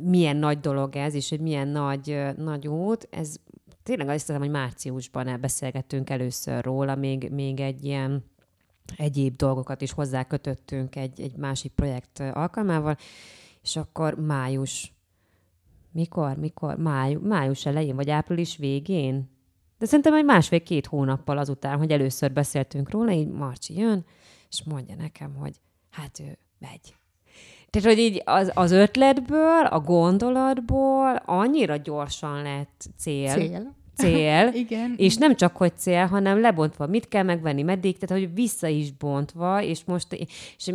[0.00, 3.08] milyen nagy dolog ez, és hogy milyen nagy, nagy út.
[3.10, 3.36] Ez
[3.88, 8.24] tényleg azt hiszem, hogy márciusban beszélgettünk először róla, még, még egy ilyen
[8.96, 12.96] egyéb dolgokat is hozzá kötöttünk egy, egy másik projekt alkalmával,
[13.62, 14.92] és akkor május,
[15.92, 19.30] mikor, mikor, máj, május elején, vagy április végén,
[19.78, 24.04] de szerintem egy másfél-két hónappal azután, hogy először beszéltünk róla, így Marci jön,
[24.50, 25.60] és mondja nekem, hogy
[25.90, 26.96] hát ő megy.
[27.70, 33.32] Tehát, hogy így az, az ötletből, a gondolatból annyira gyorsan lett cél.
[33.32, 34.94] Cél cél, Igen.
[34.96, 38.92] és nem csak hogy cél, hanem lebontva, mit kell megvenni, meddig, tehát hogy vissza is
[38.92, 40.12] bontva, és most
[40.56, 40.72] és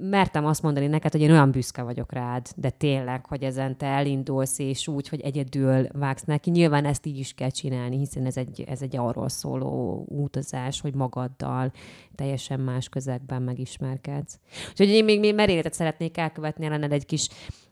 [0.00, 3.86] mertem azt mondani neked, hogy én olyan büszke vagyok rád, de tényleg, hogy ezen te
[3.86, 6.50] elindulsz, és úgy, hogy egyedül vágsz neki.
[6.50, 10.94] Nyilván ezt így is kell csinálni, hiszen ez egy, ez egy arról szóló utazás, hogy
[10.94, 11.72] magaddal
[12.14, 14.38] teljesen más közegben megismerkedsz.
[14.70, 17.28] Úgyhogy én még, még meréletet szeretnék elkövetni ellened egy kis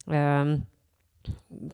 [0.07, 0.75] um,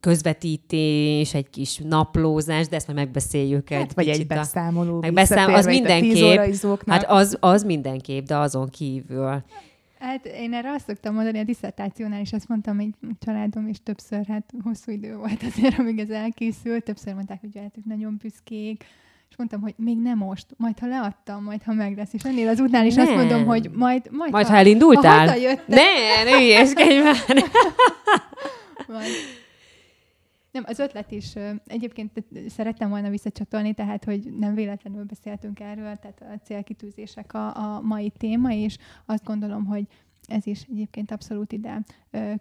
[0.00, 5.00] közvetítés, egy kis naplózás, de ezt majd megbeszéljük hát, egy Vagy egy beszámoló.
[5.00, 6.58] Meg beszámol, az mindenképp.
[6.86, 9.42] Hát az, az mindenképp, de azon kívül.
[9.98, 12.88] Hát én erre azt szoktam mondani, a diszertációnál is azt mondtam, hogy
[13.18, 17.86] családom is többször, hát hosszú idő volt azért, amíg ez elkészült, többször mondták, hogy jöhetünk
[17.86, 18.84] nagyon büszkék,
[19.30, 22.12] és mondtam, hogy még nem most, majd ha leadtam, majd ha meg lesz.
[22.12, 23.06] És ennél az útnál is nem.
[23.06, 25.28] azt mondom, hogy majd, majd, majd ha, ha elindultál.
[25.28, 25.34] Ha
[25.66, 27.16] ne, ne ügyeskedj már.
[28.86, 29.02] Van.
[30.52, 31.34] Nem, az ötlet is
[31.66, 37.80] egyébként szerettem volna visszacsatolni, tehát, hogy nem véletlenül beszéltünk erről, tehát a célkitűzések a, a
[37.80, 39.86] mai téma, és azt gondolom, hogy
[40.28, 41.84] ez is egyébként abszolút ide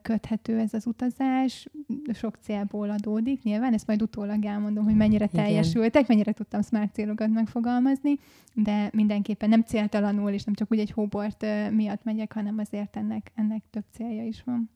[0.01, 1.67] köthető ez az utazás,
[2.13, 7.29] sok célból adódik, nyilván ezt majd utólag elmondom, hogy mennyire teljesültek, mennyire tudtam smart célokat
[7.29, 8.19] megfogalmazni,
[8.53, 13.31] de mindenképpen nem céltalanul, és nem csak úgy egy hóbort miatt megyek, hanem azért ennek,
[13.35, 14.69] ennek több célja is van.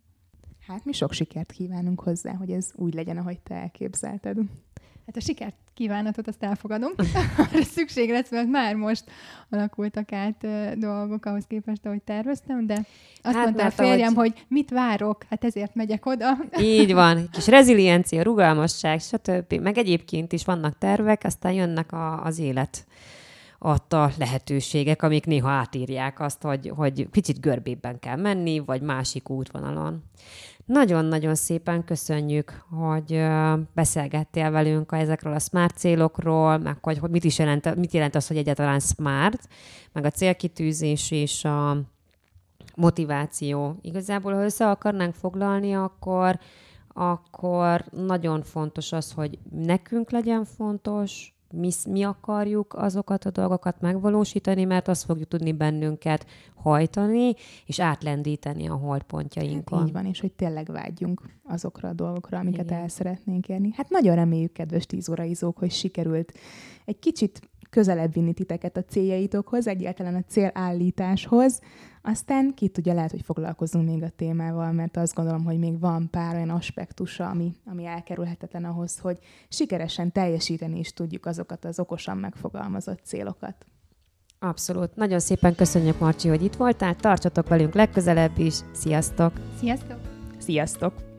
[0.68, 4.38] Hát mi sok sikert kívánunk hozzá, hogy ez úgy legyen, ahogy te elképzelted.
[5.06, 6.92] Hát a sikert kívánatot azt elfogadom.
[7.76, 9.04] szükség lesz, mert már most
[9.50, 10.48] alakultak át
[10.80, 12.86] dolgok ahhoz képest, ahogy terveztem, de
[13.22, 14.32] azt hát, mondta a férjem, ahogy...
[14.32, 16.38] hogy mit várok, hát ezért megyek oda.
[16.60, 19.54] Így van, kis reziliencia, rugalmasság, stb.
[19.54, 22.86] Meg egyébként is vannak tervek, aztán jönnek a, az élet
[23.60, 30.04] adta lehetőségek, amik néha átírják azt, hogy, hogy picit görbében kell menni, vagy másik útvonalon.
[30.66, 33.22] Nagyon-nagyon szépen köszönjük, hogy
[33.74, 38.38] beszélgettél velünk ezekről a smart célokról, meg hogy, mit is jelent, mit jelent az, hogy
[38.38, 39.48] egyáltalán smart,
[39.94, 41.78] meg a célkitűzés és a
[42.76, 43.78] motiváció.
[43.82, 46.40] Igazából, ha össze akarnánk foglalni, akkor
[46.98, 54.64] akkor nagyon fontos az, hogy nekünk legyen fontos, mi, mi akarjuk azokat a dolgokat megvalósítani,
[54.64, 56.26] mert azt fogjuk tudni bennünket
[56.56, 57.34] hajtani,
[57.66, 59.80] és átlendíteni a holdpontjainkon.
[59.80, 62.80] Hát így van, és hogy tényleg vágyjunk azokra a dolgokra, amiket Igen.
[62.80, 63.74] el szeretnénk érni.
[63.76, 66.34] Hát nagyon reméljük, kedves tíz óraizók, hogy sikerült
[66.86, 71.62] egy kicsit közelebb vinni titeket a céljaitokhoz, egyáltalán a célállításhoz.
[72.08, 76.10] Aztán ki tudja, lehet, hogy foglalkozunk még a témával, mert azt gondolom, hogy még van
[76.10, 79.18] pár olyan aspektusa, ami, ami elkerülhetetlen ahhoz, hogy
[79.50, 83.66] sikeresen teljesíteni is tudjuk azokat az okosan megfogalmazott célokat.
[84.40, 84.96] Abszolút.
[84.96, 86.96] Nagyon szépen köszönjük, Marcsi, hogy itt voltál.
[86.96, 88.56] Tartsatok velünk legközelebb is.
[88.74, 89.34] Sziasztok!
[89.60, 90.00] Sziasztok!
[90.38, 91.15] Sziasztok!